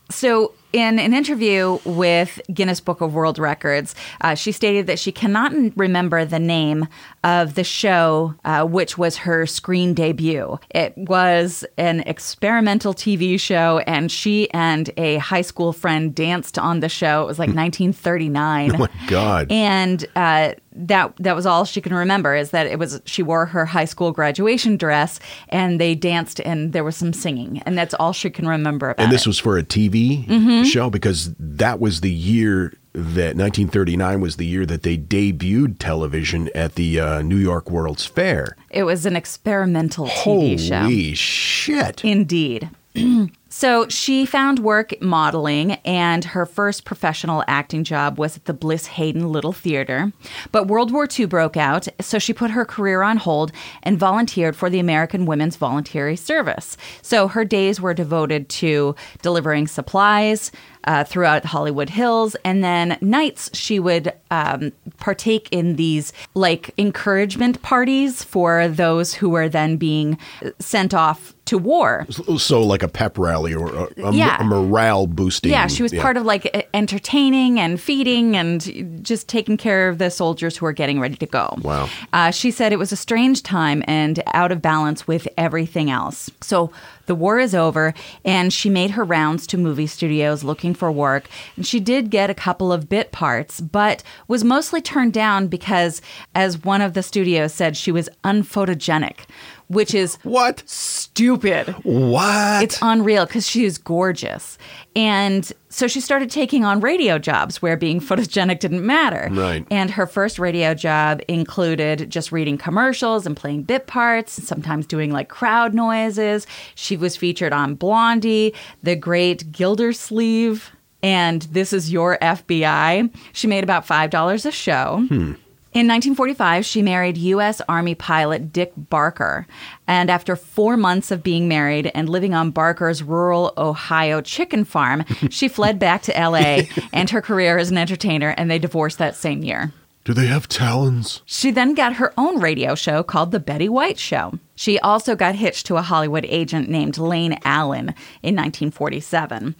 so 0.10 0.54
in 0.74 1.00
an 1.00 1.14
interview 1.14 1.80
with 1.86 2.42
Guinness 2.54 2.80
Book 2.82 3.00
of 3.02 3.14
World 3.14 3.38
Records, 3.40 3.96
uh, 4.22 4.36
she 4.36 4.52
stated 4.52 4.88
that 4.88 5.00
she 5.00 5.12
cannot 5.12 5.54
remember 5.78 6.26
the 6.26 6.40
name 6.40 6.88
of 7.24 7.54
the 7.56 7.64
show, 7.64 8.34
uh, 8.44 8.66
which 8.66 8.98
was 8.98 9.18
her 9.18 9.46
screen 9.46 9.94
debut. 9.94 10.60
It 10.72 10.98
was 10.98 11.64
an 11.78 12.02
experimental 12.02 12.94
TV 12.94 13.40
show, 13.40 13.80
and 13.88 14.12
she 14.12 14.50
and 14.52 14.90
a 14.98 15.18
high 15.18 15.42
school 15.44 15.72
friend 15.74 16.14
danced 16.14 16.58
on 16.60 16.80
the 16.82 16.90
show. 16.90 17.22
It 17.22 17.28
was 17.28 17.40
like 17.40 17.50
1939. 17.50 18.76
Oh 18.76 18.78
my 18.80 18.90
God. 19.08 19.52
And 19.52 20.06
uh, 20.16 20.54
that 20.76 21.14
that 21.18 21.36
was 21.36 21.46
all 21.46 21.66
she 21.66 21.82
can 21.82 21.94
remember 21.94 22.36
is 22.36 22.50
that 22.50 22.66
it 22.66 22.80
was 22.80 23.00
she 23.06 23.22
wore 23.22 23.46
her 23.46 23.64
high 23.66 23.86
school 23.86 24.12
graduation 24.12 24.76
dress 24.76 25.20
and 25.50 25.80
they 25.80 25.94
danced 25.94 26.40
and 26.40 26.74
there 26.74 26.84
was 26.84 26.96
some 26.96 27.14
singing 27.14 27.62
and 27.68 27.78
that's 27.78 27.94
all 27.94 28.12
she 28.12 28.28
can 28.32 28.48
remember 28.48 28.90
about 28.90 29.04
And 29.04 29.14
this 29.14 29.22
it. 29.22 29.28
was 29.28 29.38
for 29.38 29.56
a 29.60 29.64
TV 29.64 30.26
Mhm. 30.63 30.71
show 30.71 30.89
because 30.89 31.34
that 31.39 31.80
was 31.80 32.02
the 32.02 32.12
year 32.12 32.73
that 32.93 33.36
1939 33.36 34.21
was 34.21 34.36
the 34.36 34.45
year 34.45 34.65
that 34.65 34.84
they 34.84 34.97
debuted 34.97 35.78
television 35.80 36.49
at 36.54 36.76
the 36.76 36.99
uh, 36.99 37.21
New 37.21 37.38
York 37.38 37.69
World's 37.71 38.06
Fair. 38.06 38.56
It 38.69 38.84
was 38.84 39.06
an 39.06 39.15
experimental 39.15 40.08
TV 40.08 40.58
show. 40.60 40.82
Holy 40.82 41.13
shit. 41.15 42.04
Indeed. 42.06 42.69
so 43.56 43.88
she 43.88 44.26
found 44.26 44.58
work 44.58 45.00
modeling, 45.00 45.74
and 45.86 46.26
her 46.26 46.44
first 46.48 46.86
professional 46.86 47.44
acting 47.48 47.84
job 47.84 48.18
was 48.18 48.36
at 48.36 48.46
the 48.46 48.54
Bliss 48.54 48.88
Hayden 48.88 49.32
Little 49.32 49.54
Theater. 49.54 50.12
But 50.52 50.68
World 50.68 50.92
War 50.92 51.08
II 51.08 51.28
broke 51.28 51.56
out, 51.56 51.88
so 52.02 52.18
she 52.18 52.34
put 52.34 52.50
her 52.50 52.66
career 52.66 53.04
on 53.04 53.18
hold 53.18 53.52
and 53.84 54.00
volunteered 54.00 54.56
for 54.56 54.72
the 54.72 54.80
American 54.80 55.28
Women's 55.28 55.56
Voluntary 55.56 56.16
Service. 56.16 56.78
So 57.04 57.28
her 57.28 57.46
days 57.46 57.80
were 57.80 57.94
devoted 57.94 58.50
to 58.50 58.96
delivering 59.22 59.68
supplies. 59.68 60.52
Uh, 60.86 61.02
throughout 61.02 61.46
Hollywood 61.46 61.89
Hills, 61.89 62.36
and 62.44 62.62
then 62.62 62.98
nights 63.00 63.50
she 63.54 63.80
would 63.80 64.12
um, 64.32 64.74
partake 64.98 65.48
in 65.50 65.78
these 65.78 66.12
like 66.34 66.74
encouragement 66.78 67.62
parties 67.62 68.22
for 68.22 68.68
those 68.68 69.13
who 69.13 69.30
were 69.30 69.48
then 69.48 69.78
being 69.78 70.18
sent 70.60 70.94
off 70.94 71.34
to 71.46 71.58
war. 71.58 72.06
So, 72.38 72.62
like 72.62 72.84
a 72.84 72.88
pep 72.88 73.18
rally 73.18 73.43
or 73.52 73.68
a, 73.98 74.08
a, 74.08 74.14
Yeah. 74.14 74.38
a 74.40 74.44
morale 74.44 75.08
boosting. 75.08 75.52
Yeah, 75.52 75.68
she 75.68 75.82
was 75.84 75.92
part 75.94 76.18
of 76.18 76.24
like 76.26 76.70
entertaining 76.74 77.60
and 77.60 77.82
feeding 77.82 78.36
and 78.38 79.04
just 79.04 79.28
taking 79.28 79.58
care 79.58 79.90
of 79.90 79.98
the 79.98 80.10
soldiers 80.10 80.56
who 80.58 80.66
were 80.66 80.72
getting 80.74 81.00
ready 81.00 81.16
to 81.16 81.26
go. 81.26 81.56
Wow. 81.62 81.90
Uh, 82.14 82.32
she 82.32 82.52
said 82.52 82.72
it 82.72 82.78
was 82.80 82.92
a 82.92 82.96
strange 82.98 83.42
time 83.44 83.84
and 83.88 84.22
out 84.28 84.52
of 84.52 84.62
balance 84.62 85.08
with 85.08 85.28
everything 85.38 85.90
else. 85.90 86.30
So 86.42 86.72
the 87.06 87.16
war 87.16 87.39
is 87.39 87.54
over, 87.54 87.94
and 88.24 88.54
she 88.54 88.70
made 88.70 88.92
her 88.92 89.04
rounds 89.04 89.46
to 89.48 89.58
movie 89.58 89.88
studios 89.88 90.44
looking 90.44 90.74
for 90.74 90.92
work. 90.92 91.28
And 91.56 91.66
she 91.66 91.80
did 91.80 92.10
get 92.10 92.30
a 92.30 92.36
couple 92.36 92.72
of 92.72 92.89
bit 92.89 93.12
parts, 93.12 93.60
but 93.62 94.04
was 94.28 94.44
mostly 94.44 94.82
turned 94.82 95.13
down 95.13 95.48
because, 95.48 96.02
as 96.34 96.63
one 96.63 96.82
of 96.82 96.94
the 96.94 97.04
studios 97.04 97.54
said, 97.54 97.76
she 97.76 97.92
was 97.92 98.10
unphotogenic, 98.24 99.26
which 99.68 99.94
is 99.94 100.18
what 100.24 100.63
stupid. 100.66 101.70
What? 101.84 102.63
It's 102.63 102.80
unreal 102.82 103.26
because 103.26 103.48
she 103.48 103.66
is 103.66 103.78
gorgeous. 103.78 104.58
And 104.96 105.52
so 105.74 105.88
she 105.88 106.00
started 106.00 106.30
taking 106.30 106.64
on 106.64 106.80
radio 106.80 107.18
jobs 107.18 107.62
where 107.62 107.76
being 107.76 108.00
photogenic 108.00 108.60
didn't 108.60 108.86
matter. 108.86 109.30
Right. 109.32 109.66
And 109.72 109.90
her 109.90 110.06
first 110.06 110.38
radio 110.38 110.76
job 110.76 111.22
included 111.28 112.10
just 112.10 112.32
reading 112.32 112.58
commercials 112.58 113.26
and 113.26 113.36
playing 113.36 113.64
bit 113.64 113.88
parts, 113.88 114.34
sometimes 114.44 114.86
doing 114.86 115.12
like 115.12 115.30
crowd 115.30 115.74
noises. 115.74 116.46
She 116.76 116.96
was 116.96 117.18
featured 117.18 117.54
on 117.54 117.74
Blondie, 117.74 118.54
The 118.84 118.96
Great 118.96 119.52
Gildersleeve, 119.52 120.72
and 121.02 121.42
This 121.44 121.74
Is 121.74 121.92
Your 121.92 122.20
FBI. 122.20 123.14
She 123.34 123.48
made 123.48 123.64
about 123.64 123.88
$5 123.88 124.46
a 124.46 124.52
show. 124.52 125.06
Hmm. 125.10 125.34
In 125.74 125.88
1945, 125.88 126.66
she 126.66 126.84
married 126.84 127.18
U.S. 127.18 127.60
Army 127.68 127.96
pilot 127.96 128.54
Dick 128.54 128.74
Barker. 128.78 129.48
And 129.88 130.12
after 130.12 130.36
four 130.36 130.78
months 130.78 131.10
of 131.10 131.24
being 131.24 131.48
married 131.48 131.92
and 131.96 132.08
living 132.08 132.36
on 132.36 132.52
Barker's 132.52 133.02
rural 133.02 133.54
Ohio 133.58 134.22
chicken 134.22 134.66
farm, 134.66 135.04
she 135.32 135.48
fled 135.48 135.80
back 135.80 136.04
to 136.04 136.16
L.A. 136.16 136.70
and 136.94 137.10
her 137.10 137.24
career 137.24 137.58
as 137.58 137.72
an 137.72 137.80
entertainer, 137.80 138.36
and 138.38 138.52
they 138.52 138.60
divorced 138.60 139.00
that 139.00 139.16
same 139.16 139.42
year. 139.42 139.74
Do 140.04 140.14
they 140.14 140.28
have 140.28 140.48
talons? 140.48 141.22
She 141.26 141.50
then 141.50 141.74
got 141.74 141.94
her 141.94 142.14
own 142.20 142.40
radio 142.40 142.76
show 142.76 143.02
called 143.02 143.32
The 143.32 143.40
Betty 143.40 143.70
White 143.70 143.98
Show. 143.98 144.38
She 144.56 144.80
also 144.80 145.16
got 145.16 145.36
hitched 145.36 145.66
to 145.68 145.78
a 145.78 145.82
Hollywood 145.82 146.26
agent 146.30 146.70
named 146.70 146.98
Lane 146.98 147.39
Allen 147.44 147.89
in 148.22 148.36
1947. 148.36 149.56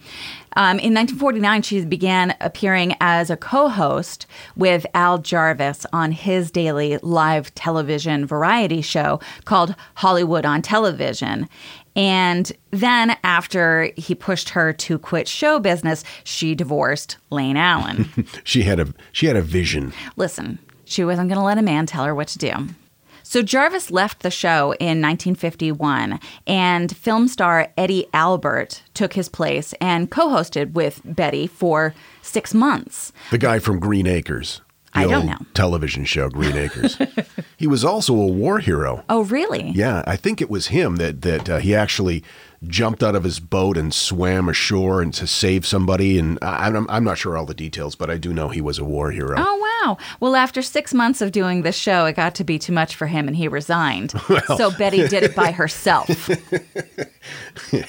Um, 0.56 0.78
in 0.78 0.94
1949, 0.94 1.62
she 1.62 1.84
began 1.84 2.36
appearing 2.40 2.94
as 3.00 3.28
a 3.28 3.36
co 3.36 3.68
host 3.68 4.26
with 4.56 4.86
Al 4.94 5.18
Jarvis 5.18 5.84
on 5.92 6.12
his 6.12 6.50
daily 6.50 6.98
live 6.98 7.54
television 7.54 8.24
variety 8.24 8.80
show 8.80 9.20
called 9.44 9.74
Hollywood 9.96 10.46
on 10.46 10.62
Television. 10.62 11.48
And 11.96 12.50
then, 12.70 13.16
after 13.22 13.92
he 13.96 14.14
pushed 14.14 14.50
her 14.50 14.72
to 14.72 14.98
quit 14.98 15.28
show 15.28 15.60
business, 15.60 16.02
she 16.24 16.54
divorced 16.54 17.18
Lane 17.30 17.56
Allen. 17.56 18.10
She 18.44 18.62
had 18.62 18.80
a 18.80 18.92
she 19.12 19.26
had 19.26 19.36
a 19.36 19.42
vision. 19.42 19.92
Listen, 20.16 20.58
she 20.84 21.04
wasn't 21.04 21.28
going 21.28 21.38
to 21.38 21.44
let 21.44 21.58
a 21.58 21.62
man 21.62 21.86
tell 21.86 22.04
her 22.04 22.14
what 22.14 22.28
to 22.28 22.38
do. 22.38 22.52
So 23.26 23.40
Jarvis 23.40 23.90
left 23.90 24.20
the 24.20 24.30
show 24.30 24.74
in 24.78 25.00
1951, 25.00 26.20
and 26.46 26.94
film 26.94 27.26
star 27.26 27.72
Eddie 27.76 28.06
Albert 28.12 28.82
took 28.92 29.14
his 29.14 29.30
place 29.30 29.72
and 29.80 30.10
co 30.10 30.28
hosted 30.28 30.74
with 30.74 31.00
Betty 31.06 31.46
for 31.46 31.94
six 32.20 32.52
months. 32.52 33.12
The 33.30 33.38
guy 33.38 33.58
from 33.60 33.80
Green 33.80 34.06
Acres. 34.06 34.60
I 34.96 35.06
don't 35.06 35.26
know. 35.26 35.38
Television 35.54 36.04
show 36.04 36.28
Green 36.28 36.56
Acres. 36.56 36.98
he 37.56 37.66
was 37.66 37.82
also 37.84 38.14
a 38.14 38.26
war 38.26 38.60
hero. 38.60 39.02
Oh, 39.08 39.24
really? 39.24 39.70
Yeah, 39.70 40.04
I 40.06 40.16
think 40.16 40.40
it 40.40 40.50
was 40.50 40.68
him 40.68 40.96
that 40.96 41.22
that 41.22 41.48
uh, 41.48 41.58
he 41.58 41.74
actually 41.74 42.22
jumped 42.68 43.02
out 43.02 43.14
of 43.14 43.24
his 43.24 43.40
boat 43.40 43.76
and 43.76 43.92
swam 43.92 44.48
ashore 44.48 45.02
and 45.02 45.12
to 45.14 45.26
save 45.26 45.66
somebody. 45.66 46.18
And 46.18 46.38
I, 46.42 46.66
I'm 46.66 46.88
I'm 46.90 47.04
not 47.04 47.18
sure 47.18 47.36
all 47.36 47.46
the 47.46 47.54
details, 47.54 47.94
but 47.94 48.10
I 48.10 48.16
do 48.16 48.32
know 48.32 48.48
he 48.48 48.60
was 48.60 48.78
a 48.78 48.84
war 48.84 49.10
hero. 49.10 49.34
Oh, 49.36 49.82
wow. 49.84 49.96
Well, 50.20 50.36
after 50.36 50.62
six 50.62 50.94
months 50.94 51.20
of 51.20 51.32
doing 51.32 51.62
this 51.62 51.76
show, 51.76 52.06
it 52.06 52.16
got 52.16 52.34
to 52.36 52.44
be 52.44 52.58
too 52.58 52.72
much 52.72 52.94
for 52.96 53.06
him 53.06 53.28
and 53.28 53.36
he 53.36 53.48
resigned. 53.48 54.12
Well. 54.34 54.56
So 54.56 54.70
Betty 54.70 55.06
did 55.06 55.22
it 55.22 55.36
by 55.36 55.52
herself. 55.52 56.08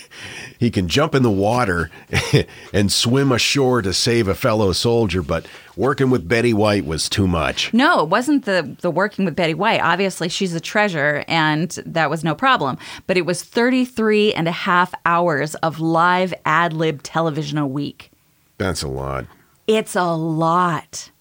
He 0.57 0.71
can 0.71 0.87
jump 0.87 1.13
in 1.13 1.23
the 1.23 1.29
water 1.29 1.91
and 2.73 2.91
swim 2.91 3.31
ashore 3.31 3.81
to 3.81 3.93
save 3.93 4.27
a 4.27 4.35
fellow 4.35 4.71
soldier, 4.71 5.21
but 5.21 5.45
working 5.75 6.09
with 6.09 6.27
Betty 6.27 6.53
White 6.53 6.85
was 6.85 7.09
too 7.09 7.27
much. 7.27 7.73
No, 7.73 8.01
it 8.01 8.09
wasn't 8.09 8.45
the 8.45 8.75
the 8.81 8.89
working 8.89 9.25
with 9.25 9.35
Betty 9.35 9.53
White. 9.53 9.81
Obviously, 9.81 10.29
she's 10.29 10.53
a 10.53 10.59
treasure 10.59 11.25
and 11.27 11.71
that 11.85 12.09
was 12.09 12.23
no 12.23 12.35
problem. 12.35 12.77
But 13.05 13.17
it 13.17 13.25
was 13.25 13.43
33 13.43 14.33
and 14.33 14.47
a 14.47 14.51
half 14.51 14.93
hours 15.05 15.55
of 15.55 15.79
live 15.79 16.33
ad 16.45 16.73
lib 16.73 17.03
television 17.03 17.57
a 17.57 17.67
week. 17.67 18.11
That's 18.57 18.81
a 18.81 18.87
lot. 18.87 19.25
It's 19.67 19.95
a 19.95 20.13
lot. 20.13 21.11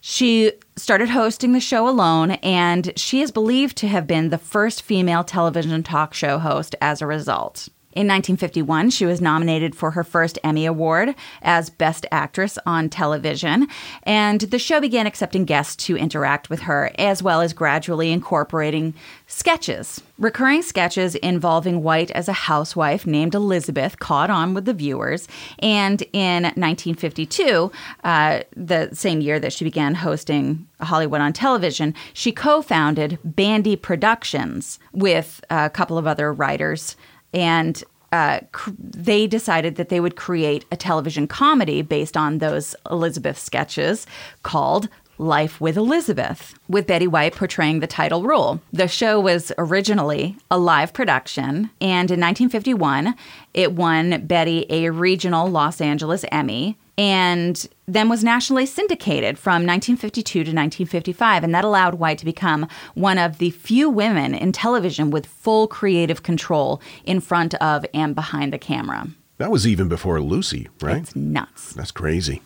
She 0.00 0.52
started 0.76 1.10
hosting 1.10 1.52
the 1.52 1.60
show 1.60 1.88
alone, 1.88 2.32
and 2.32 2.92
she 2.96 3.20
is 3.20 3.30
believed 3.30 3.76
to 3.78 3.88
have 3.88 4.06
been 4.06 4.30
the 4.30 4.38
first 4.38 4.82
female 4.82 5.24
television 5.24 5.82
talk 5.82 6.14
show 6.14 6.38
host 6.38 6.74
as 6.80 7.02
a 7.02 7.06
result. 7.06 7.68
In 7.98 8.06
1951, 8.06 8.90
she 8.90 9.06
was 9.06 9.20
nominated 9.20 9.74
for 9.74 9.90
her 9.90 10.04
first 10.04 10.38
Emmy 10.44 10.66
Award 10.66 11.16
as 11.42 11.68
Best 11.68 12.06
Actress 12.12 12.56
on 12.64 12.88
television, 12.88 13.66
and 14.04 14.40
the 14.40 14.58
show 14.60 14.80
began 14.80 15.08
accepting 15.08 15.44
guests 15.44 15.74
to 15.86 15.96
interact 15.96 16.48
with 16.48 16.60
her, 16.60 16.92
as 16.96 17.24
well 17.24 17.40
as 17.40 17.52
gradually 17.52 18.12
incorporating 18.12 18.94
sketches. 19.26 20.00
Recurring 20.16 20.62
sketches 20.62 21.16
involving 21.16 21.82
White 21.82 22.12
as 22.12 22.28
a 22.28 22.32
housewife 22.32 23.04
named 23.04 23.34
Elizabeth 23.34 23.98
caught 23.98 24.30
on 24.30 24.54
with 24.54 24.64
the 24.64 24.74
viewers, 24.74 25.26
and 25.58 26.02
in 26.12 26.44
1952, 26.44 27.72
uh, 28.04 28.42
the 28.54 28.90
same 28.92 29.20
year 29.20 29.40
that 29.40 29.52
she 29.52 29.64
began 29.64 29.96
hosting 29.96 30.68
Hollywood 30.80 31.20
on 31.20 31.32
television, 31.32 31.94
she 32.12 32.30
co 32.30 32.62
founded 32.62 33.18
Bandy 33.24 33.74
Productions 33.74 34.78
with 34.92 35.44
a 35.50 35.68
couple 35.68 35.98
of 35.98 36.06
other 36.06 36.32
writers. 36.32 36.94
And 37.32 37.82
uh, 38.12 38.40
cr- 38.52 38.70
they 38.78 39.26
decided 39.26 39.76
that 39.76 39.88
they 39.88 40.00
would 40.00 40.16
create 40.16 40.64
a 40.72 40.76
television 40.76 41.26
comedy 41.26 41.82
based 41.82 42.16
on 42.16 42.38
those 42.38 42.74
Elizabeth 42.90 43.38
sketches 43.38 44.06
called 44.42 44.88
Life 45.18 45.60
with 45.60 45.76
Elizabeth, 45.76 46.54
with 46.68 46.86
Betty 46.86 47.08
White 47.08 47.34
portraying 47.34 47.80
the 47.80 47.88
title 47.88 48.22
role. 48.22 48.60
The 48.72 48.86
show 48.86 49.18
was 49.18 49.50
originally 49.58 50.36
a 50.48 50.58
live 50.58 50.92
production, 50.92 51.70
and 51.80 52.10
in 52.10 52.20
1951, 52.20 53.16
it 53.52 53.72
won 53.72 54.26
Betty 54.26 54.64
a 54.70 54.90
regional 54.90 55.48
Los 55.48 55.80
Angeles 55.80 56.24
Emmy 56.30 56.78
and 56.98 57.68
then 57.86 58.08
was 58.08 58.24
nationally 58.24 58.66
syndicated 58.66 59.38
from 59.38 59.64
1952 59.64 60.32
to 60.32 60.40
1955. 60.40 61.44
And 61.44 61.54
that 61.54 61.64
allowed 61.64 61.94
White 61.94 62.18
to 62.18 62.24
become 62.24 62.66
one 62.94 63.16
of 63.18 63.38
the 63.38 63.50
few 63.50 63.88
women 63.88 64.34
in 64.34 64.50
television 64.50 65.10
with 65.10 65.24
full 65.24 65.68
creative 65.68 66.24
control 66.24 66.82
in 67.04 67.20
front 67.20 67.54
of 67.54 67.86
and 67.94 68.14
behind 68.14 68.52
the 68.52 68.58
camera. 68.58 69.06
That 69.38 69.52
was 69.52 69.66
even 69.66 69.88
before 69.88 70.20
Lucy, 70.20 70.68
right? 70.80 71.02
It's 71.02 71.14
nuts. 71.14 71.72
That's 71.72 71.92
crazy. 71.92 72.42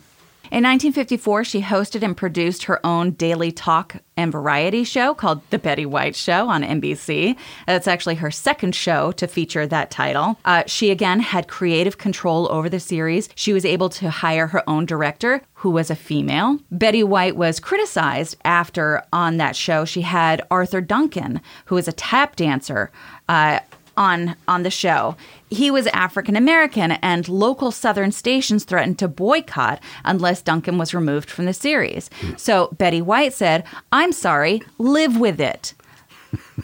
In 0.53 0.65
1954, 0.65 1.45
she 1.45 1.63
hosted 1.63 2.03
and 2.03 2.15
produced 2.15 2.65
her 2.65 2.85
own 2.85 3.13
daily 3.13 3.53
talk 3.53 3.97
and 4.19 4.31
variety 4.31 4.85
show 4.85 5.15
called 5.15 5.41
The 5.49 5.59
Betty 5.59 5.87
White 5.87 6.15
Show 6.15 6.51
on 6.51 6.63
NBC. 6.63 7.37
That's 7.67 7.89
actually 7.89 8.17
her 8.17 8.31
second 8.31 8.75
show 8.75 9.13
to 9.13 9.27
feature 9.27 9.67
that 9.67 9.91
title. 9.91 10.39
Uh, 10.45 10.65
she 10.67 10.91
again 10.91 11.21
had 11.21 11.49
creative 11.49 11.97
control 11.97 12.53
over 12.53 12.69
the 12.69 12.81
series. 12.81 13.31
She 13.35 13.55
was 13.55 13.65
able 13.65 13.89
to 13.89 14.11
hire 14.11 14.47
her 14.49 14.63
own 14.69 14.85
director, 14.85 15.41
who 15.55 15.71
was 15.71 15.91
a 15.91 15.97
female. 15.97 16.59
Betty 16.71 17.03
White 17.03 17.37
was 17.37 17.59
criticized 17.59 18.37
after 18.45 19.03
on 19.11 19.39
that 19.39 19.57
show. 19.57 19.87
She 19.87 20.03
had 20.03 20.47
Arthur 20.51 20.83
Duncan, 20.83 21.41
who 21.65 21.77
was 21.77 21.89
a 21.89 21.93
tap 21.93 22.37
dancer. 22.37 22.91
Uh, 23.27 23.61
on 23.97 24.37
on 24.49 24.63
the 24.63 24.71
show. 24.71 25.17
He 25.51 25.71
was 25.71 25.87
African 25.89 26.37
American 26.37 26.93
and 26.93 27.29
local 27.29 27.71
southern 27.71 28.13
stations 28.13 28.65
threatened 28.65 28.99
to 29.01 29.09
boycott 29.09 29.81
unless 30.05 30.43
Duncan 30.43 30.79
was 30.79 30.95
removed 30.95 31.31
from 31.31 31.45
the 31.45 31.55
series. 31.55 32.09
So 32.37 32.69
Betty 32.79 33.03
White 33.03 33.33
said, 33.33 33.65
"I'm 33.93 34.13
sorry, 34.13 34.63
live 34.79 35.19
with 35.19 35.41
it." 35.41 35.75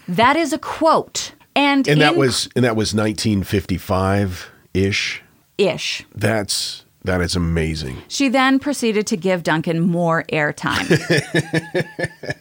that 0.09 0.37
is 0.37 0.53
a 0.53 0.59
quote. 0.59 1.33
And 1.55 1.87
And 1.89 2.01
that 2.01 2.17
was 2.17 2.49
and 2.55 2.65
that 2.65 2.77
was 2.77 2.95
1955 2.95 4.51
ish. 4.75 5.23
ish. 5.59 6.07
That's 6.15 6.85
that 7.05 7.21
is 7.21 7.37
amazing. 7.37 7.99
She 8.09 8.29
then 8.29 8.59
proceeded 8.59 9.07
to 9.09 9.17
give 9.17 9.43
Duncan 9.43 9.81
more 9.81 10.25
airtime. 10.33 10.89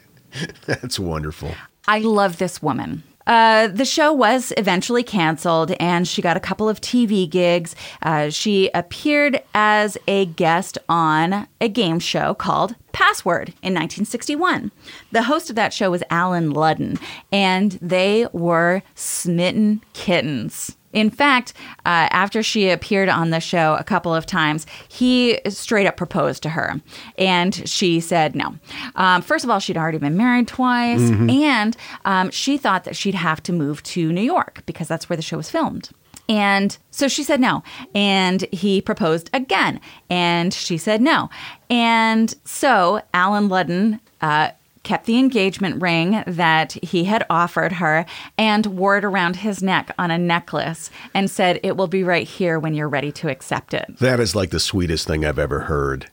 That's 0.66 1.00
wonderful. 1.00 1.54
I 1.88 2.00
love 2.00 2.38
this 2.38 2.62
woman. 2.62 3.04
Uh, 3.28 3.68
the 3.68 3.86
show 3.86 4.12
was 4.12 4.54
eventually 4.58 5.04
canceled 5.04 5.72
and 5.80 6.08
she 6.08 6.22
got 6.22 6.38
a 6.38 6.40
couple 6.40 6.70
of 6.70 6.82
TV 6.82 7.30
gigs. 7.30 7.76
Uh, 8.02 8.30
she 8.30 8.72
appeared 8.74 9.42
as 9.54 9.98
a 10.08 10.26
guest 10.26 10.78
on 10.88 11.48
a 11.60 11.68
game 11.68 12.00
show 12.00 12.34
called 12.34 12.76
Password 12.94 13.50
in 13.62 13.74
1961. 13.74 14.72
The 15.12 15.24
host 15.24 15.50
of 15.50 15.56
that 15.58 15.74
show 15.74 15.92
was 15.92 16.02
Allen 16.10 16.54
Ludden, 16.54 17.00
and 17.32 17.74
they 17.82 18.28
were 18.32 18.82
smitten 18.96 19.84
kittens. 19.94 20.78
In 20.94 21.10
fact, 21.10 21.54
uh, 21.86 22.08
after 22.12 22.42
she 22.42 22.70
appeared 22.70 23.10
on 23.10 23.30
the 23.30 23.40
show 23.40 23.76
a 23.80 23.84
couple 23.84 24.16
of 24.16 24.26
times, 24.26 24.66
he 24.88 25.40
straight 25.48 25.86
up 25.86 25.98
proposed 25.98 26.44
to 26.44 26.50
her. 26.50 26.82
And 27.18 27.68
she 27.68 28.00
said 28.00 28.36
no. 28.36 28.56
Um, 28.96 29.22
first 29.22 29.44
of 29.44 29.50
all, 29.50 29.60
she'd 29.60 29.78
already 29.78 29.98
been 29.98 30.18
married 30.18 30.48
twice, 30.48 31.02
and 31.30 31.76
um, 32.06 32.32
she 32.32 32.58
thought 32.58 32.84
that 32.86 32.96
she'd 32.96 33.16
have 33.16 33.44
to 33.44 33.54
move 33.54 33.84
to 33.84 34.12
New 34.12 34.22
York 34.22 34.64
because 34.66 34.88
that's 34.88 35.10
where 35.10 35.18
the 35.18 35.24
show 35.24 35.38
was 35.38 35.50
filmed. 35.50 35.90
And 36.30 36.78
so 36.92 37.08
she 37.08 37.24
said 37.24 37.40
no. 37.40 37.64
And 37.96 38.42
he 38.52 38.82
proposed 38.82 39.30
again. 39.34 39.80
And 40.10 40.54
she 40.54 40.78
said 40.78 41.02
no. 41.02 41.30
And 41.70 42.36
so 42.44 43.02
Allen 43.14 43.48
Ludden 43.50 44.00
uh, 44.22 44.52
kept 44.88 45.06
the 45.06 45.20
engagement 45.20 45.82
ring 45.82 46.24
that 46.26 46.72
he 46.82 47.04
had 47.04 47.26
offered 47.30 47.74
her 47.74 48.06
and 48.38 48.66
wore 48.68 48.98
it 48.98 49.04
around 49.04 49.36
his 49.36 49.62
neck 49.62 49.94
on 50.00 50.12
a 50.12 50.18
necklace 50.18 50.90
and 51.14 51.30
said, 51.30 51.60
It 51.62 51.76
will 51.76 51.88
be 51.88 52.06
right 52.06 52.26
here 52.26 52.58
when 52.58 52.74
you're 52.74 52.88
ready 52.88 53.12
to 53.12 53.30
accept 53.30 53.74
it. 53.74 53.86
That 54.00 54.22
is 54.22 54.34
like 54.34 54.52
the 54.52 54.62
sweetest 54.62 55.06
thing 55.06 55.26
I've 55.26 55.38
ever 55.38 55.62
heard. 55.62 56.10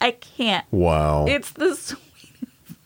I 0.00 0.12
can't. 0.12 0.64
Wow. 0.70 1.26
It's 1.26 1.50
the 1.50 1.74
sweetest 1.74 1.98
thing 2.68 2.76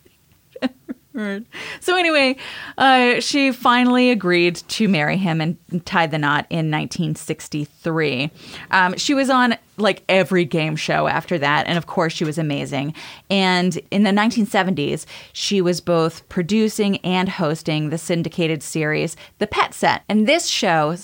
I've 0.62 0.70
ever 0.88 1.20
heard. 1.20 1.46
So 1.80 1.94
anyway, 1.94 2.36
uh, 2.78 3.20
she 3.20 3.52
finally 3.52 4.10
agreed 4.10 4.56
to 4.56 4.88
marry 4.88 5.18
him 5.18 5.42
and 5.42 5.58
tied 5.84 6.10
the 6.10 6.18
knot 6.18 6.46
in 6.48 6.70
1963. 6.70 8.30
Um, 8.70 8.96
she 8.96 9.12
was 9.12 9.28
on 9.28 9.58
like 9.82 10.02
every 10.08 10.44
game 10.44 10.76
show 10.76 11.06
after 11.06 11.38
that, 11.38 11.66
and 11.66 11.76
of 11.76 11.86
course, 11.86 12.12
she 12.12 12.24
was 12.24 12.38
amazing. 12.38 12.94
And 13.28 13.78
in 13.90 14.04
the 14.04 14.10
1970s, 14.10 15.04
she 15.32 15.60
was 15.60 15.80
both 15.80 16.28
producing 16.28 16.96
and 16.98 17.28
hosting 17.28 17.90
the 17.90 17.98
syndicated 17.98 18.62
series 18.62 19.16
The 19.38 19.46
Pet 19.46 19.74
Set, 19.74 20.02
and 20.08 20.26
this 20.26 20.46
show 20.46 20.94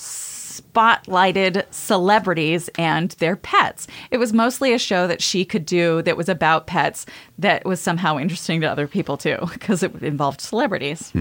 spotlighted 0.79 1.65
celebrities 1.71 2.69
and 2.77 3.11
their 3.11 3.35
pets. 3.35 3.85
It 4.11 4.17
was 4.17 4.31
mostly 4.31 4.73
a 4.73 4.79
show 4.79 5.07
that 5.07 5.21
she 5.21 5.43
could 5.43 5.65
do 5.65 6.01
that 6.03 6.15
was 6.15 6.29
about 6.29 6.67
pets 6.67 7.05
that 7.37 7.65
was 7.65 7.81
somehow 7.81 8.17
interesting 8.17 8.61
to 8.61 8.67
other 8.67 8.87
people 8.87 9.17
too, 9.17 9.37
because 9.53 9.83
it 9.83 9.93
involved 10.01 10.39
celebrities. 10.39 11.11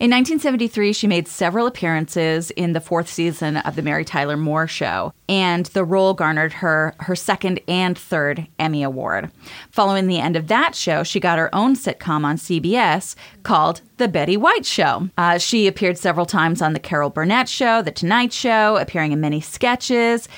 In 0.00 0.10
1973, 0.12 0.92
she 0.92 1.08
made 1.08 1.26
several 1.26 1.66
appearances 1.66 2.52
in 2.52 2.72
the 2.72 2.80
fourth 2.80 3.08
season 3.08 3.56
of 3.56 3.74
The 3.74 3.82
Mary 3.82 4.04
Tyler 4.04 4.36
Moore 4.36 4.68
Show, 4.68 5.12
and 5.28 5.66
the 5.66 5.84
role 5.84 6.14
garnered 6.14 6.52
her 6.52 6.94
her 7.00 7.16
second 7.16 7.60
and 7.66 7.98
third 7.98 8.46
Emmy 8.60 8.84
Award. 8.84 9.32
Following 9.72 10.06
the 10.06 10.20
end 10.20 10.36
of 10.36 10.46
that 10.46 10.76
show, 10.76 11.02
she 11.02 11.18
got 11.18 11.38
her 11.38 11.52
own 11.52 11.74
sitcom 11.74 12.24
on 12.24 12.36
CBS 12.36 13.16
called 13.42 13.80
The 13.96 14.06
Betty 14.06 14.36
White 14.36 14.64
Show. 14.64 15.08
Uh, 15.18 15.38
she 15.38 15.66
appeared 15.66 15.98
several 15.98 16.26
times 16.26 16.62
on 16.62 16.74
The 16.74 16.80
Carol 16.80 17.10
Burnett 17.10 17.48
Show, 17.48 17.82
The 17.82 17.90
Tonight 17.90 18.32
Show, 18.32 18.76
appearing 18.98 19.12
in 19.12 19.20
many 19.20 19.40
sketches. 19.40 20.28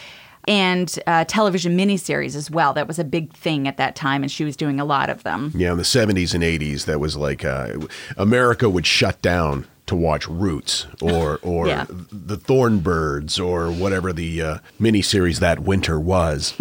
And 0.48 0.98
uh, 1.06 1.24
television 1.26 1.76
miniseries 1.76 2.34
as 2.34 2.50
well. 2.50 2.72
That 2.72 2.88
was 2.88 2.98
a 2.98 3.04
big 3.04 3.32
thing 3.34 3.68
at 3.68 3.76
that 3.76 3.94
time, 3.94 4.22
and 4.22 4.30
she 4.32 4.42
was 4.44 4.56
doing 4.56 4.80
a 4.80 4.84
lot 4.86 5.10
of 5.10 5.22
them. 5.22 5.52
Yeah, 5.54 5.72
in 5.72 5.76
the 5.76 5.82
70s 5.82 6.34
and 6.34 6.42
80s, 6.42 6.86
that 6.86 6.98
was 6.98 7.14
like 7.16 7.44
uh, 7.44 7.76
America 8.16 8.68
would 8.70 8.86
shut 8.86 9.20
down 9.20 9.66
to 9.86 9.94
watch 9.94 10.26
Roots 10.28 10.86
or 11.02 11.38
or 11.42 11.68
Yeah. 11.68 11.84
the 11.88 12.36
Thornbirds 12.38 13.38
or 13.38 13.70
whatever 13.70 14.12
the 14.14 14.40
uh, 14.42 14.58
miniseries 14.80 15.40
that 15.40 15.60
winter 15.60 16.00
was. 16.00 16.54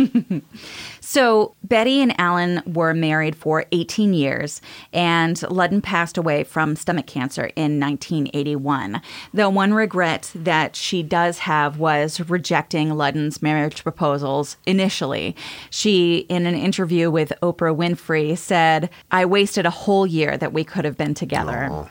So 1.11 1.55
Betty 1.63 2.01
and 2.01 2.13
Allen 2.21 2.61
were 2.67 2.93
married 2.93 3.35
for 3.35 3.65
18 3.71 4.13
years, 4.13 4.61
and 4.93 5.35
Ludden 5.37 5.81
passed 5.81 6.19
away 6.19 6.43
from 6.43 6.75
stomach 6.75 7.07
cancer 7.07 7.49
in 7.55 7.79
1981. 7.79 9.01
The 9.33 9.49
one 9.49 9.73
regret 9.73 10.31
that 10.35 10.75
she 10.75 11.01
does 11.01 11.39
have 11.39 11.79
was 11.79 12.19
rejecting 12.29 12.89
Ludden's 12.89 13.41
marriage 13.41 13.81
proposals 13.81 14.57
initially. 14.67 15.35
She, 15.71 16.27
in 16.29 16.45
an 16.45 16.53
interview 16.53 17.09
with 17.09 17.33
Oprah 17.41 17.75
Winfrey, 17.75 18.37
said, 18.37 18.91
I 19.09 19.25
wasted 19.25 19.65
a 19.65 19.71
whole 19.71 20.05
year 20.05 20.37
that 20.37 20.53
we 20.53 20.63
could 20.63 20.85
have 20.85 20.95
been 20.95 21.15
together. 21.15 21.89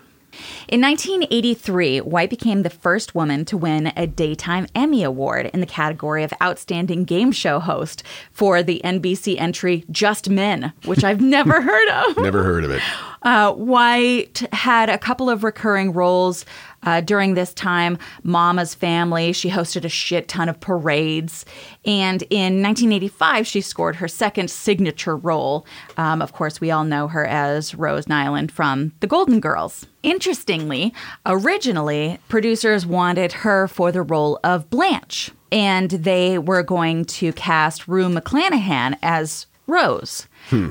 In 0.69 0.81
1983, 0.81 2.01
White 2.01 2.31
became 2.31 2.63
the 2.63 2.71
first 2.71 3.15
woman 3.15 3.45
to 3.47 3.57
win 3.57 3.93
a 3.97 4.07
Daytime 4.07 4.67
Emmy 4.75 5.03
Award 5.03 5.51
in 5.53 5.61
the 5.61 5.67
category 5.67 6.23
of 6.25 6.33
Outstanding 6.43 7.05
Game 7.05 7.33
Show 7.33 7.61
Host 7.61 8.03
for 8.33 8.63
the 8.63 8.81
NBC 8.85 9.39
entry 9.39 9.85
Just 9.91 10.29
Men, 10.29 10.73
which 10.85 11.05
I've 11.05 11.21
never 11.39 11.61
heard 11.61 11.89
of. 11.89 12.17
Never 12.19 12.43
heard 12.45 12.65
of 12.65 12.71
it. 12.71 12.83
Uh, 13.23 13.53
White 13.53 14.47
had 14.53 14.89
a 14.89 14.99
couple 14.99 15.29
of 15.29 15.43
recurring 15.43 15.93
roles 15.93 16.45
uh, 16.83 17.01
during 17.01 17.35
this 17.35 17.53
time. 17.55 17.99
Mama's 18.23 18.75
Family, 18.75 19.33
she 19.33 19.51
hosted 19.51 19.85
a 19.85 19.89
shit 19.89 20.29
ton 20.29 20.49
of 20.49 20.61
parades. 20.61 21.45
And 21.85 22.23
in 22.31 22.63
1985, 22.63 23.47
she 23.47 23.61
scored 23.61 23.97
her 23.97 24.09
second 24.09 24.51
signature 24.51 25.17
role. 25.17 25.67
Um, 25.97 26.23
of 26.23 26.33
course, 26.33 26.61
we 26.61 26.71
all 26.71 26.85
know 26.85 27.09
her 27.09 27.27
as 27.27 27.75
Rose 27.75 28.07
Nylund 28.07 28.51
from 28.51 28.93
The 29.01 29.07
Golden 29.07 29.41
Girls. 29.41 29.87
Interestingly, 30.03 30.95
originally, 31.27 32.19
producers 32.29 32.87
wanted 32.87 33.33
her 33.33 33.67
for 33.69 33.91
the 33.91 34.03
role 34.03 34.39
of 34.45 34.71
Blanche, 34.71 35.31
and 35.51 35.91
they 35.91 36.39
were 36.39 36.63
going 36.63 37.05
to 37.05 37.33
cast 37.33 37.89
Rue 37.89 38.09
McClanahan 38.09 38.97
as 39.03 39.47
Rose. 39.67 40.27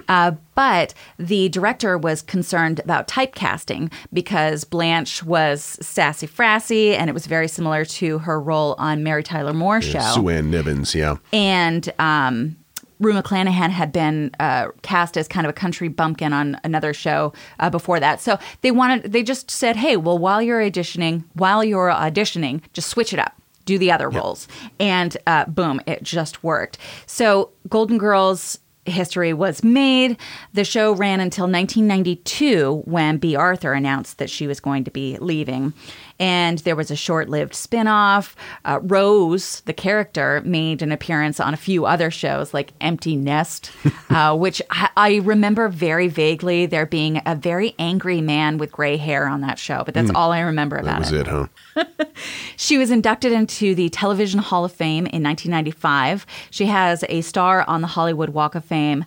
Uh, 0.07 0.31
but 0.55 0.93
the 1.17 1.49
director 1.49 1.97
was 1.97 2.21
concerned 2.21 2.79
about 2.79 3.07
typecasting 3.07 3.91
because 4.11 4.63
Blanche 4.63 5.23
was 5.23 5.77
sassy 5.81 6.27
frassy 6.27 6.93
and 6.93 7.09
it 7.09 7.13
was 7.13 7.27
very 7.27 7.47
similar 7.47 7.85
to 7.85 8.19
her 8.19 8.39
role 8.39 8.75
on 8.77 9.03
Mary 9.03 9.23
Tyler 9.23 9.53
Moore's 9.53 9.85
show. 9.85 9.99
Sue 9.99 10.29
Ann 10.29 10.51
Nivens, 10.51 10.95
yeah. 10.95 11.17
And 11.31 11.93
um, 11.99 12.55
Rue 12.99 13.13
McClanahan 13.13 13.69
had 13.69 13.91
been 13.91 14.31
uh, 14.39 14.69
cast 14.81 15.17
as 15.17 15.27
kind 15.27 15.45
of 15.45 15.49
a 15.49 15.53
country 15.53 15.87
bumpkin 15.87 16.33
on 16.33 16.59
another 16.63 16.93
show 16.93 17.33
uh, 17.59 17.69
before 17.69 17.99
that. 17.99 18.19
So 18.19 18.39
they 18.61 18.71
wanted, 18.71 19.11
they 19.11 19.21
just 19.21 19.51
said, 19.51 19.75
hey, 19.75 19.97
well, 19.97 20.17
while 20.17 20.41
you're 20.41 20.61
auditioning, 20.61 21.23
while 21.33 21.63
you're 21.63 21.89
auditioning, 21.89 22.61
just 22.73 22.89
switch 22.89 23.13
it 23.13 23.19
up. 23.19 23.39
Do 23.65 23.77
the 23.77 23.91
other 23.91 24.09
roles. 24.09 24.47
And 24.79 25.17
uh, 25.27 25.43
boom, 25.45 25.81
it 25.85 26.01
just 26.01 26.41
worked. 26.41 26.77
So 27.05 27.51
Golden 27.67 27.97
Girls 27.97 28.59
history 28.87 29.33
was 29.33 29.63
made. 29.63 30.17
The 30.53 30.63
show 30.63 30.93
ran 30.93 31.19
until 31.19 31.45
1992 31.45 32.83
when 32.85 33.17
Bea 33.17 33.35
Arthur 33.35 33.73
announced 33.73 34.17
that 34.17 34.29
she 34.29 34.47
was 34.47 34.59
going 34.59 34.83
to 34.83 34.91
be 34.91 35.17
leaving. 35.19 35.73
And 36.19 36.59
there 36.59 36.75
was 36.75 36.89
a 36.91 36.95
short 36.95 37.29
lived 37.29 37.53
spin 37.53 37.87
off. 37.87 38.35
Uh, 38.65 38.79
Rose, 38.81 39.61
the 39.61 39.73
character, 39.73 40.41
made 40.43 40.81
an 40.81 40.91
appearance 40.91 41.39
on 41.39 41.53
a 41.53 41.57
few 41.57 41.85
other 41.85 42.09
shows 42.09 42.53
like 42.53 42.73
Empty 42.81 43.15
Nest, 43.15 43.71
uh, 44.09 44.35
which 44.35 44.61
I, 44.69 44.89
I 44.97 45.15
remember 45.17 45.67
very 45.69 46.07
vaguely 46.07 46.65
there 46.65 46.85
being 46.85 47.21
a 47.25 47.35
very 47.35 47.75
angry 47.77 48.21
man 48.21 48.57
with 48.57 48.71
gray 48.71 48.97
hair 48.97 49.27
on 49.27 49.41
that 49.41 49.59
show, 49.59 49.83
but 49.83 49.93
that's 49.93 50.11
all 50.15 50.31
I 50.31 50.39
remember 50.39 50.77
about 50.77 51.03
That 51.03 51.11
was 51.11 51.11
it, 51.11 51.27
huh? 51.27 51.47
she 52.55 52.77
was 52.77 52.91
inducted 52.91 53.31
into 53.31 53.75
the 53.75 53.89
Television 53.89 54.39
Hall 54.39 54.65
of 54.65 54.71
Fame 54.71 55.05
in 55.07 55.23
1995. 55.23 56.25
She 56.49 56.65
has 56.65 57.03
a 57.09 57.21
star 57.21 57.63
on 57.67 57.81
the 57.81 57.87
Hollywood 57.87 58.29
Walk 58.29 58.55
of 58.55 58.65
Fame 58.65 59.05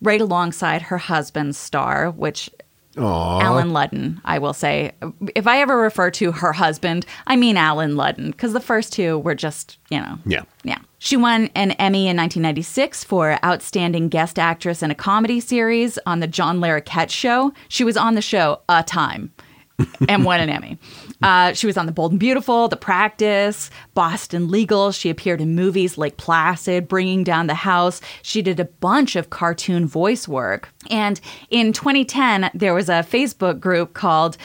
right 0.00 0.20
alongside 0.20 0.82
her 0.82 0.98
husband's 0.98 1.56
star, 1.56 2.10
which 2.10 2.50
Allen 2.96 3.70
Ludden, 3.70 4.20
I 4.24 4.38
will 4.38 4.52
say. 4.52 4.92
If 5.34 5.46
I 5.46 5.60
ever 5.60 5.78
refer 5.78 6.10
to 6.12 6.32
her 6.32 6.52
husband, 6.52 7.06
I 7.26 7.36
mean 7.36 7.56
Allen 7.56 7.94
Ludden, 7.94 8.32
because 8.32 8.52
the 8.52 8.60
first 8.60 8.92
two 8.92 9.18
were 9.18 9.34
just, 9.34 9.78
you 9.90 9.98
know. 9.98 10.18
Yeah. 10.26 10.42
Yeah. 10.64 10.78
She 10.98 11.16
won 11.16 11.50
an 11.54 11.72
Emmy 11.72 12.08
in 12.08 12.16
1996 12.16 13.04
for 13.04 13.38
Outstanding 13.44 14.08
Guest 14.08 14.38
Actress 14.38 14.82
in 14.82 14.90
a 14.90 14.94
Comedy 14.94 15.40
Series 15.40 15.98
on 16.06 16.20
The 16.20 16.26
John 16.26 16.60
Larroquette 16.60 17.10
Show. 17.10 17.52
She 17.68 17.82
was 17.82 17.96
on 17.96 18.14
the 18.14 18.22
show 18.22 18.60
a 18.68 18.82
time 18.82 19.32
and 20.08 20.24
won 20.24 20.40
an 20.40 20.48
Emmy. 20.48 20.78
Uh, 21.22 21.52
she 21.52 21.66
was 21.66 21.76
on 21.76 21.86
The 21.86 21.92
Bold 21.92 22.12
and 22.12 22.20
Beautiful, 22.20 22.68
The 22.68 22.76
Practice, 22.76 23.70
Boston 23.94 24.50
Legal. 24.50 24.92
She 24.92 25.10
appeared 25.10 25.40
in 25.40 25.54
movies 25.54 25.96
like 25.96 26.16
Placid, 26.16 26.88
Bringing 26.88 27.24
Down 27.24 27.46
the 27.46 27.54
House. 27.54 28.00
She 28.22 28.42
did 28.42 28.58
a 28.58 28.64
bunch 28.64 29.16
of 29.16 29.30
cartoon 29.30 29.86
voice 29.86 30.26
work. 30.26 30.68
And 30.90 31.20
in 31.50 31.72
2010, 31.72 32.50
there 32.54 32.74
was 32.74 32.88
a 32.88 33.06
Facebook 33.08 33.60
group 33.60 33.94
called 33.94 34.36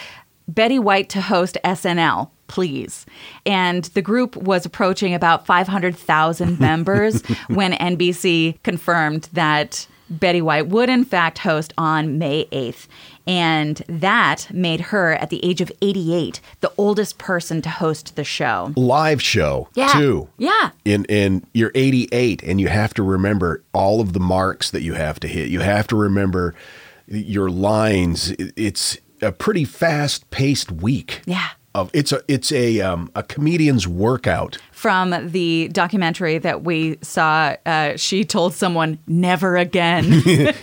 Betty 0.47 0.79
White 0.79 1.09
to 1.09 1.21
host 1.21 1.57
SNL. 1.63 2.29
Please. 2.47 3.05
And 3.45 3.83
the 3.85 4.01
group 4.01 4.37
was 4.37 4.65
approaching 4.65 5.13
about 5.13 5.45
500,000 5.45 6.59
members 6.61 7.21
when 7.47 7.73
NBC 7.73 8.61
confirmed 8.63 9.27
that 9.33 9.85
Betty 10.09 10.41
White 10.41 10.67
would, 10.67 10.89
in 10.89 11.03
fact, 11.03 11.39
host 11.39 11.73
on 11.77 12.17
May 12.17 12.45
8th. 12.45 12.87
And 13.27 13.83
that 13.89 14.47
made 14.53 14.79
her, 14.79 15.13
at 15.13 15.29
the 15.29 15.43
age 15.43 15.59
of 15.61 15.71
88, 15.81 16.39
the 16.61 16.71
oldest 16.77 17.17
person 17.17 17.61
to 17.63 17.69
host 17.69 18.15
the 18.15 18.23
show. 18.23 18.71
Live 18.75 19.21
show, 19.21 19.67
Yeah. 19.75 19.89
too. 19.89 20.29
Yeah. 20.37 20.71
And, 20.85 21.05
and 21.09 21.45
you're 21.53 21.71
88, 21.75 22.41
and 22.43 22.61
you 22.61 22.69
have 22.69 22.93
to 22.95 23.03
remember 23.03 23.63
all 23.73 23.99
of 23.99 24.13
the 24.13 24.19
marks 24.21 24.71
that 24.71 24.81
you 24.81 24.93
have 24.93 25.19
to 25.19 25.27
hit. 25.27 25.49
You 25.49 25.59
have 25.59 25.87
to 25.87 25.95
remember 25.97 26.55
your 27.07 27.49
lines. 27.49 28.31
It's 28.37 28.97
a 29.21 29.31
pretty 29.31 29.65
fast 29.65 30.29
paced 30.29 30.71
week. 30.71 31.21
Yeah. 31.25 31.47
Of, 31.75 31.91
it's 31.93 32.11
a 32.11 32.21
it's 32.27 32.51
a 32.51 32.81
um, 32.81 33.11
a 33.13 33.21
comedian's 33.21 33.87
workout. 33.87 34.57
From 34.71 35.13
the 35.29 35.67
documentary 35.71 36.39
that 36.39 36.63
we 36.63 36.97
saw, 37.03 37.55
uh, 37.67 37.95
she 37.97 38.25
told 38.25 38.55
someone, 38.55 38.97
never 39.05 39.57
again. 39.57 40.21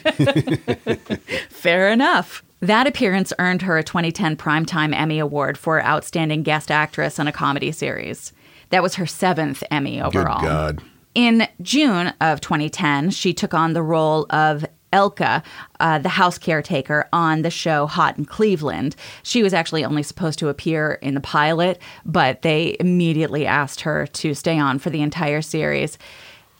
Fair 1.50 1.90
enough. 1.90 2.42
That 2.64 2.86
appearance 2.86 3.30
earned 3.38 3.60
her 3.60 3.76
a 3.76 3.84
2010 3.84 4.38
Primetime 4.38 4.94
Emmy 4.94 5.18
Award 5.18 5.58
for 5.58 5.84
Outstanding 5.84 6.42
Guest 6.42 6.70
Actress 6.70 7.18
in 7.18 7.28
a 7.28 7.32
Comedy 7.32 7.70
Series. 7.70 8.32
That 8.70 8.82
was 8.82 8.94
her 8.94 9.04
seventh 9.04 9.62
Emmy 9.70 10.00
overall. 10.00 10.40
Good 10.40 10.46
God. 10.46 10.82
In 11.14 11.46
June 11.60 12.14
of 12.22 12.40
2010, 12.40 13.10
she 13.10 13.34
took 13.34 13.52
on 13.52 13.74
the 13.74 13.82
role 13.82 14.24
of 14.30 14.64
Elka, 14.94 15.42
uh, 15.78 15.98
the 15.98 16.08
house 16.08 16.38
caretaker 16.38 17.06
on 17.12 17.42
the 17.42 17.50
show 17.50 17.86
Hot 17.86 18.16
in 18.16 18.24
Cleveland. 18.24 18.96
She 19.22 19.42
was 19.42 19.52
actually 19.52 19.84
only 19.84 20.02
supposed 20.02 20.38
to 20.38 20.48
appear 20.48 20.92
in 21.02 21.12
the 21.12 21.20
pilot, 21.20 21.78
but 22.06 22.40
they 22.40 22.78
immediately 22.80 23.44
asked 23.44 23.82
her 23.82 24.06
to 24.06 24.32
stay 24.32 24.58
on 24.58 24.78
for 24.78 24.88
the 24.88 25.02
entire 25.02 25.42
series. 25.42 25.98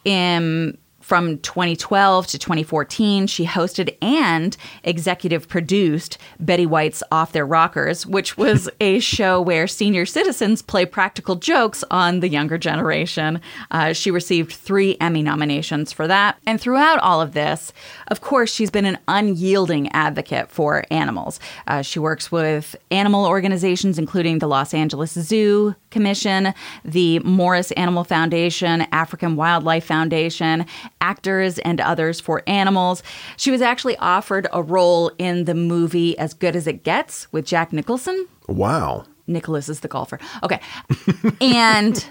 In 0.05 0.77
from 1.05 1.37
2012 1.41 2.27
to 2.29 2.39
2014, 2.39 3.27
she 3.27 3.45
hosted 3.45 3.95
and 4.01 4.57
executive 4.85 5.47
produced 5.47 6.17
Betty 6.41 6.65
White's 6.65 7.03
Off 7.13 7.33
Their 7.33 7.45
Rockers, 7.45 8.07
which 8.07 8.39
was 8.39 8.71
a 8.81 9.01
show 9.01 9.39
where 9.39 9.67
senior 9.67 10.07
citizens 10.07 10.63
play 10.63 10.87
practical 10.87 11.37
jokes 11.37 11.85
on 11.91 12.21
the 12.21 12.29
younger 12.29 12.57
generation. 12.57 13.43
Uh, 13.71 13.93
she 13.93 14.11
received 14.11 14.53
three 14.53 14.97
Emmy 14.99 15.23
nominations 15.23 15.93
for 15.93 16.09
that. 16.09 16.39
And 16.47 16.59
throughout 16.59 17.01
all 17.01 17.21
of 17.21 17.35
this, 17.35 17.75
of 18.09 18.23
course, 18.23 18.51
she's 18.51 18.71
been 18.71 18.87
an 18.87 18.97
unyielding 19.07 19.93
advocate 19.93 20.51
for 20.51 20.87
animals. 20.91 21.39
Uh, 21.67 21.83
she 21.83 21.99
works 21.99 22.33
with 22.33 22.77
animal 22.91 23.27
organizations, 23.27 23.99
including 23.99 24.39
the 24.39 24.49
Los 24.49 24.73
Angeles 24.73 25.13
Zoo 25.13 25.75
Commission, 25.95 26.53
the 26.85 27.21
Morris 27.21 27.71
Animal 27.73 28.05
Foundation, 28.05 28.83
African 28.93 29.37
Wildlife 29.37 29.87
Foundation, 29.87 30.67
actors 31.01 31.59
and 31.61 31.81
others 31.81 32.21
for 32.21 32.43
animals. 32.47 33.03
She 33.39 33.51
was 33.51 33.63
actually 33.63 33.97
offered 33.97 34.49
a 34.53 34.63
role 34.63 35.13
in 35.17 35.45
the 35.45 35.55
movie 35.55 36.19
As 36.19 36.35
Good 36.35 36.57
as 36.57 36.67
It 36.67 36.83
Gets 36.83 37.33
with 37.33 37.47
Jack 37.47 37.73
Nicholson. 37.73 38.27
Wow. 38.49 39.05
Nicklaus 39.27 39.69
is 39.69 39.81
the 39.81 39.89
golfer. 39.89 40.19
Okay. 40.43 40.61
and 41.41 42.05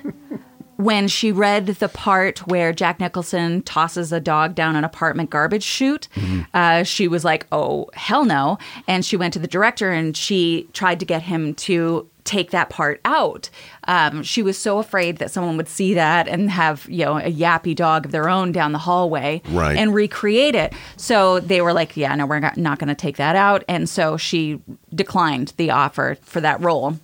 when 0.77 1.07
she 1.07 1.31
read 1.31 1.67
the 1.67 1.89
part 1.89 2.39
where 2.47 2.73
Jack 2.73 2.99
Nicholson 2.99 3.61
tosses 3.61 4.11
a 4.11 4.19
dog 4.19 4.55
down 4.55 4.75
an 4.75 4.84
apartment 4.84 5.29
garbage 5.29 5.63
chute, 5.63 6.07
uh, 6.53 6.84
she 6.84 7.07
was 7.07 7.23
like, 7.23 7.45
oh, 7.51 7.89
hell 7.93 8.25
no. 8.25 8.57
And 8.88 9.05
she 9.05 9.15
went 9.15 9.34
to 9.34 9.39
the 9.39 9.47
director 9.47 9.91
and 9.91 10.15
she 10.15 10.67
tried 10.73 10.99
to 10.99 11.05
get 11.05 11.21
him 11.21 11.53
to 11.55 12.09
take 12.24 12.51
that 12.51 12.69
part 12.69 13.01
out. 13.05 13.49
Um, 13.88 14.24
she 14.24 14.41
was 14.41 14.57
so 14.57 14.80
afraid 14.80 15.17
that 15.17 15.30
someone 15.32 15.57
would 15.57 15.67
see 15.67 15.93
that 15.93 16.28
and 16.28 16.49
have, 16.49 16.88
you 16.89 17.03
know, 17.05 17.17
a 17.17 17.32
yappy 17.32 17.76
dog 17.76 18.05
of 18.05 18.11
their 18.11 18.30
own 18.30 18.51
down 18.51 18.71
the 18.71 18.78
hallway 18.80 19.41
Right. 19.49 19.78
and 19.78 19.93
recreate 19.93 20.55
it. 20.55 20.74
So 20.95 21.39
they 21.41 21.59
were 21.61 21.74
like, 21.74 21.97
yeah, 21.97 22.15
no, 22.15 22.26
we're 22.26 22.39
not, 22.39 22.55
not 22.57 22.80
going 22.80 22.88
to 22.88 22.95
take 22.95 23.17
that 23.17 23.36
out. 23.36 23.63
And 23.67 23.89
so 23.89 24.15
she 24.17 24.61
declined 24.95 25.53
the 25.57 25.71
offer 25.71 26.17
for 26.21 26.39
that 26.41 26.61
role. 26.61 26.97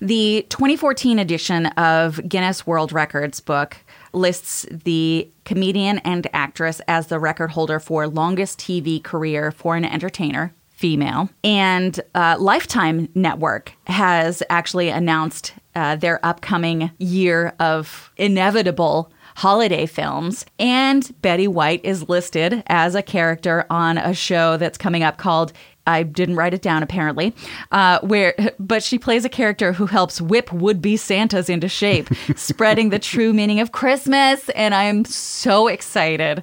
The 0.00 0.44
2014 0.50 1.18
edition 1.18 1.66
of 1.66 2.20
Guinness 2.28 2.66
World 2.66 2.92
Records 2.92 3.40
book 3.40 3.78
lists 4.12 4.66
the 4.70 5.28
comedian 5.44 5.98
and 5.98 6.26
actress 6.32 6.80
as 6.88 7.06
the 7.08 7.18
record 7.18 7.50
holder 7.52 7.78
for 7.78 8.06
longest 8.08 8.58
TV 8.58 9.02
career 9.02 9.50
for 9.52 9.76
an 9.76 9.84
entertainer. 9.84 10.52
Female 10.76 11.30
and 11.42 11.98
uh, 12.14 12.36
Lifetime 12.38 13.08
Network 13.14 13.72
has 13.86 14.42
actually 14.50 14.90
announced 14.90 15.54
uh, 15.74 15.96
their 15.96 16.24
upcoming 16.24 16.90
year 16.98 17.54
of 17.58 18.12
inevitable 18.18 19.10
holiday 19.36 19.86
films. 19.86 20.44
And 20.58 21.14
Betty 21.22 21.48
White 21.48 21.82
is 21.82 22.10
listed 22.10 22.62
as 22.66 22.94
a 22.94 23.02
character 23.02 23.64
on 23.70 23.96
a 23.96 24.12
show 24.12 24.58
that's 24.58 24.76
coming 24.76 25.02
up 25.02 25.16
called 25.16 25.54
I 25.86 26.02
didn't 26.02 26.36
write 26.36 26.52
it 26.52 26.62
down 26.62 26.82
apparently, 26.82 27.34
uh, 27.72 28.00
where 28.00 28.34
but 28.58 28.82
she 28.82 28.98
plays 28.98 29.24
a 29.24 29.30
character 29.30 29.72
who 29.72 29.86
helps 29.86 30.20
whip 30.20 30.52
would-be 30.52 30.98
Santas 30.98 31.48
into 31.48 31.68
shape, 31.68 32.08
spreading 32.36 32.90
the 32.90 32.98
true 32.98 33.32
meaning 33.32 33.60
of 33.60 33.72
Christmas. 33.72 34.50
And 34.50 34.74
I'm 34.74 35.06
so 35.06 35.68
excited. 35.68 36.42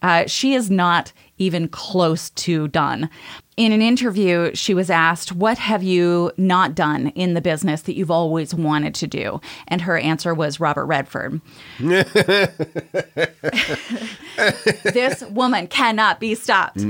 Uh, 0.00 0.26
she 0.26 0.54
is 0.54 0.70
not 0.70 1.12
even 1.38 1.66
close 1.68 2.30
to 2.30 2.68
done. 2.68 3.08
In 3.56 3.72
an 3.72 3.82
interview, 3.82 4.54
she 4.54 4.74
was 4.74 4.90
asked, 4.90 5.32
What 5.32 5.58
have 5.58 5.82
you 5.82 6.32
not 6.36 6.74
done 6.74 7.08
in 7.08 7.34
the 7.34 7.40
business 7.40 7.82
that 7.82 7.94
you've 7.94 8.10
always 8.10 8.54
wanted 8.54 8.94
to 8.96 9.06
do? 9.06 9.40
And 9.68 9.82
her 9.82 9.96
answer 9.96 10.34
was 10.34 10.58
Robert 10.60 10.86
Redford. 10.86 11.40
this 11.78 12.48
woman 15.30 15.68
cannot 15.68 16.20
be 16.20 16.34
stopped. 16.34 16.84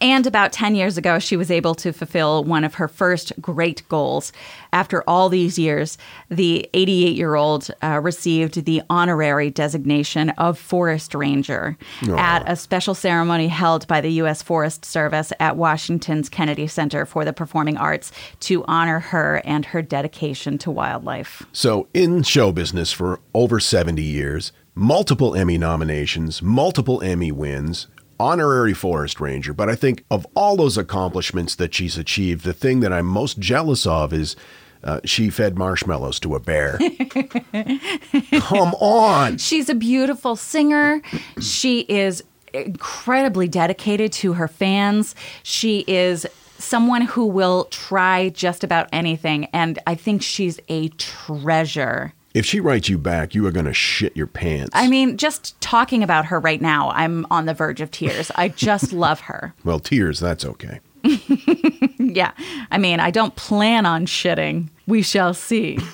And 0.00 0.26
about 0.26 0.52
10 0.52 0.76
years 0.76 0.96
ago, 0.96 1.18
she 1.18 1.36
was 1.36 1.50
able 1.50 1.74
to 1.76 1.92
fulfill 1.92 2.44
one 2.44 2.62
of 2.62 2.74
her 2.74 2.86
first 2.86 3.32
great 3.40 3.82
goals. 3.88 4.32
After 4.72 5.02
all 5.08 5.28
these 5.28 5.58
years, 5.58 5.98
the 6.28 6.68
88 6.72 7.16
year 7.16 7.34
old 7.34 7.70
uh, 7.82 8.00
received 8.00 8.64
the 8.64 8.82
honorary 8.88 9.50
designation 9.50 10.30
of 10.30 10.58
Forest 10.58 11.14
Ranger 11.14 11.76
at 12.16 12.44
a 12.46 12.54
special 12.54 12.94
ceremony 12.94 13.48
held 13.48 13.86
by 13.88 14.00
the 14.00 14.12
U.S. 14.12 14.42
Forest 14.42 14.84
Service 14.84 15.32
at 15.40 15.56
Washington's 15.56 16.28
Kennedy 16.28 16.66
Center 16.68 17.04
for 17.04 17.24
the 17.24 17.32
Performing 17.32 17.76
Arts 17.76 18.12
to 18.40 18.64
honor 18.66 19.00
her 19.00 19.42
and 19.44 19.66
her 19.66 19.82
dedication 19.82 20.58
to 20.58 20.70
wildlife. 20.70 21.44
So, 21.52 21.88
in 21.92 22.22
show 22.22 22.52
business 22.52 22.92
for 22.92 23.20
over 23.34 23.58
70 23.58 24.02
years, 24.02 24.52
multiple 24.74 25.34
Emmy 25.34 25.58
nominations, 25.58 26.40
multiple 26.40 27.02
Emmy 27.02 27.32
wins, 27.32 27.88
honorary 28.20 28.74
forest 28.74 29.20
ranger. 29.20 29.52
But 29.52 29.68
I 29.68 29.74
think 29.74 30.04
of 30.10 30.26
all 30.34 30.56
those 30.56 30.76
accomplishments 30.76 31.54
that 31.56 31.74
she's 31.74 31.96
achieved, 31.96 32.44
the 32.44 32.52
thing 32.52 32.80
that 32.80 32.92
I'm 32.92 33.06
most 33.06 33.38
jealous 33.38 33.86
of 33.86 34.12
is 34.12 34.36
uh, 34.84 35.00
she 35.04 35.30
fed 35.30 35.58
marshmallows 35.58 36.20
to 36.20 36.34
a 36.34 36.40
bear. 36.40 36.78
Come 38.38 38.74
on. 38.74 39.38
She's 39.38 39.68
a 39.68 39.74
beautiful 39.74 40.36
singer. 40.36 41.02
She 41.40 41.80
is 41.88 42.22
incredibly 42.52 43.48
dedicated 43.48 44.12
to 44.12 44.34
her 44.34 44.48
fans. 44.48 45.14
She 45.42 45.84
is 45.86 46.26
someone 46.58 47.02
who 47.02 47.26
will 47.26 47.64
try 47.66 48.28
just 48.30 48.64
about 48.64 48.88
anything. 48.92 49.46
And 49.46 49.78
I 49.86 49.94
think 49.94 50.22
she's 50.22 50.58
a 50.68 50.88
treasure. 50.90 52.12
If 52.38 52.46
she 52.46 52.60
writes 52.60 52.88
you 52.88 52.98
back, 52.98 53.34
you 53.34 53.44
are 53.48 53.50
going 53.50 53.66
to 53.66 53.74
shit 53.74 54.16
your 54.16 54.28
pants. 54.28 54.70
I 54.72 54.86
mean, 54.86 55.16
just 55.16 55.60
talking 55.60 56.04
about 56.04 56.26
her 56.26 56.38
right 56.38 56.60
now, 56.62 56.90
I'm 56.90 57.26
on 57.32 57.46
the 57.46 57.52
verge 57.54 57.80
of 57.80 57.90
tears. 57.90 58.30
I 58.36 58.46
just 58.46 58.92
love 59.04 59.18
her. 59.22 59.54
well, 59.64 59.80
tears, 59.80 60.20
that's 60.20 60.44
okay. 60.44 60.78
Yeah. 61.98 62.30
I 62.70 62.78
mean, 62.78 63.00
I 63.00 63.10
don't 63.10 63.34
plan 63.36 63.84
on 63.84 64.06
shitting. 64.06 64.68
We 64.86 65.02
shall 65.02 65.34
see. 65.34 65.78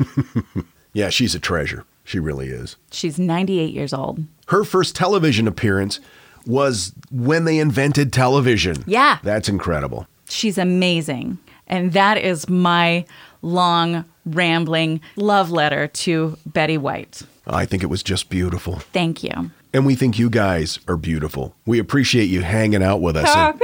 Yeah, 0.93 1.09
she's 1.09 1.35
a 1.35 1.41
treasure. 1.41 1.85
She 2.05 2.21
really 2.21 2.51
is. 2.51 2.77
She's 2.93 3.19
98 3.19 3.75
years 3.75 3.93
old. 3.93 4.23
Her 4.47 4.63
first 4.63 4.95
television 4.95 5.49
appearance 5.49 5.99
was 6.47 6.95
when 7.11 7.47
they 7.47 7.59
invented 7.59 8.13
television. 8.13 8.85
Yeah. 8.87 9.19
That's 9.25 9.49
incredible. 9.49 10.07
She's 10.29 10.57
amazing. 10.57 11.39
And 11.67 11.93
that 11.95 12.17
is 12.19 12.49
my 12.49 13.07
long, 13.45 14.05
rambling 14.27 15.01
love 15.17 15.51
letter 15.51 15.87
to 15.89 16.39
Betty 16.47 16.79
White. 16.79 17.23
I 17.47 17.67
think 17.67 17.83
it 17.83 17.87
was 17.87 18.03
just 18.03 18.31
beautiful. 18.31 18.79
Thank 18.93 19.23
you. 19.23 19.51
And 19.73 19.85
we 19.85 19.95
think 19.97 20.19
you 20.19 20.31
guys 20.31 20.79
are 20.89 20.97
beautiful. 20.97 21.55
We 21.67 21.79
appreciate 21.79 22.27
you 22.27 22.43
hanging 22.43 22.83
out 22.83 23.01
with 23.01 23.17
us. 23.17 23.29
And, 23.35 23.61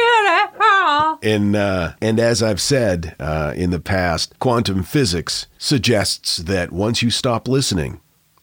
and, 1.22 1.56
uh, 1.56 1.92
and 2.02 2.18
as 2.18 2.42
I've 2.42 2.60
said 2.60 3.14
uh, 3.20 3.54
in 3.56 3.70
the 3.70 3.80
past, 3.80 4.38
quantum 4.38 4.82
physics 4.82 5.46
suggests 5.56 6.38
that 6.38 6.72
once 6.72 7.00
you 7.00 7.10
stop 7.10 7.46
listening 7.46 8.00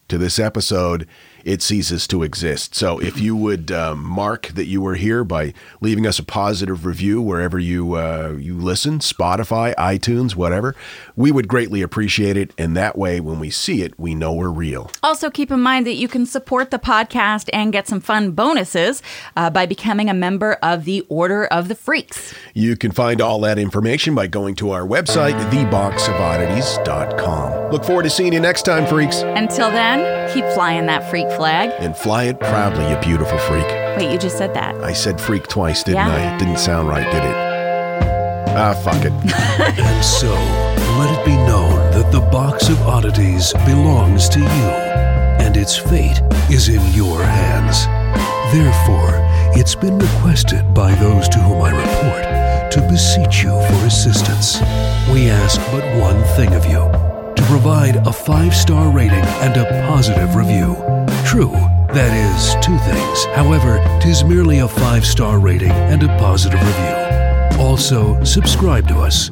to 0.08 0.18
this 0.18 0.40
episode, 0.40 1.08
it 1.48 1.62
ceases 1.62 2.06
to 2.08 2.24
exist. 2.24 2.76
So 2.76 3.00
if 3.00 3.22
you 3.22 3.34
would 3.36 3.72
um, 3.72 4.04
mark 4.04 4.48
that 4.50 4.66
you 4.66 4.82
were 4.82 4.96
here 4.96 5.24
by 5.24 5.54
leaving 5.80 6.06
us 6.06 6.20
a 6.20 6.24
positive 6.24 6.86
review 6.86 7.22
wherever 7.22 7.58
you 7.58 7.94
uh, 7.94 8.36
you 8.38 8.58
listen, 8.58 9.00
Spotify, 9.00 9.74
iTunes, 9.76 10.36
whatever, 10.36 10.76
we 11.16 11.32
would 11.32 11.48
greatly 11.48 11.82
appreciate 11.82 12.36
it. 12.36 12.52
And 12.58 12.76
that 12.76 12.98
way, 12.98 13.22
when 13.22 13.40
we 13.40 13.50
see 13.50 13.82
it, 13.82 13.98
we 13.98 14.14
know 14.14 14.34
we're 14.34 14.50
real. 14.50 14.92
Also, 15.02 15.30
keep 15.30 15.50
in 15.50 15.62
mind 15.62 15.88
that 15.88 15.96
you 15.96 16.10
can 16.10 16.26
support 16.26 16.70
the 16.70 16.80
podcast 16.80 17.50
and 17.54 17.72
get 17.72 17.88
some 17.88 18.02
fun 18.02 18.32
bonuses 18.32 19.02
uh, 19.38 19.50
by 19.50 19.66
becoming 19.66 20.10
a 20.10 20.14
member 20.14 20.58
of 20.62 20.84
the 20.84 21.06
Order 21.08 21.46
of 21.46 21.70
the 21.70 21.76
Freaks. 21.76 22.36
You 22.54 22.76
can 22.76 22.92
find 22.92 23.22
all 23.22 23.40
that 23.42 23.58
information 23.58 24.16
by 24.16 24.28
going 24.28 24.56
to 24.56 24.72
our 24.72 24.86
website, 24.86 25.40
theboxofoddities.com. 25.50 27.72
Look 27.72 27.86
forward 27.86 28.04
to 28.04 28.10
seeing 28.10 28.34
you 28.34 28.42
next 28.42 28.64
time, 28.64 28.86
freaks. 28.86 29.22
Until 29.22 29.72
then, 29.72 30.30
keep 30.34 30.44
flying 30.54 30.88
that 30.88 31.10
freak 31.10 31.30
flag. 31.38 31.70
And 31.80 31.96
fly 31.96 32.24
it 32.26 32.40
proudly, 32.40 32.90
you 32.90 32.98
beautiful 32.98 33.38
freak. 33.40 33.66
Wait, 33.98 34.12
you 34.12 34.18
just 34.18 34.38
said 34.38 34.54
that. 34.56 34.76
I 34.84 34.94
said 34.94 35.20
freak 35.22 35.48
twice, 35.48 35.84
didn't 35.84 35.98
Yeah. 35.98 36.32
I? 36.32 36.36
It 36.36 36.40
didn't 36.40 36.60
sound 36.60 36.88
right, 36.90 37.06
did 37.06 37.24
it? 37.24 37.36
Ah, 38.58 38.74
fuck 38.84 39.04
it. 39.06 39.14
And 39.88 40.04
so, 40.04 40.30
let 41.00 41.10
it 41.20 41.26
be 41.26 41.36
known 41.36 41.92
that 41.92 42.12
the 42.12 42.22
box 42.32 42.70
of 42.70 42.80
oddities 42.82 43.54
belongs 43.66 44.28
to 44.30 44.40
you, 44.40 44.68
and 45.46 45.56
its 45.56 45.78
fate 45.78 46.22
is 46.50 46.70
in 46.70 46.82
your 46.94 47.24
hands. 47.24 47.86
Therefore, 48.54 49.12
it's 49.60 49.76
been 49.76 49.98
requested 50.00 50.74
by 50.74 50.94
those 50.96 51.28
to 51.30 51.40
whom 51.40 51.62
I 51.62 51.72
report 51.72 52.72
to 52.72 52.82
beseech 52.90 53.44
you 53.44 53.50
for 53.50 53.86
assistance. 53.86 54.60
We 55.12 55.30
ask 55.30 55.60
but 55.72 55.84
one 56.00 56.22
thing 56.36 56.54
of 56.54 56.66
you 56.66 56.82
to 57.36 57.44
provide 57.48 57.96
a 58.08 58.12
five 58.14 58.56
star 58.56 58.90
rating 58.92 59.26
and 59.44 59.56
a 59.58 59.66
positive 59.88 60.36
review. 60.36 60.76
True, 61.28 61.52
that 61.92 62.16
is 62.16 62.56
two 62.66 62.78
things. 62.90 63.26
However, 63.36 63.84
tis 64.02 64.24
merely 64.24 64.60
a 64.60 64.68
five 64.68 65.06
star 65.06 65.40
rating 65.40 65.72
and 65.72 66.02
a 66.02 66.08
positive 66.18 66.62
review. 66.62 66.96
Also, 67.62 68.24
subscribe 68.24 68.88
to 68.88 69.00
us. 69.00 69.30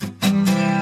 Música 0.00 0.81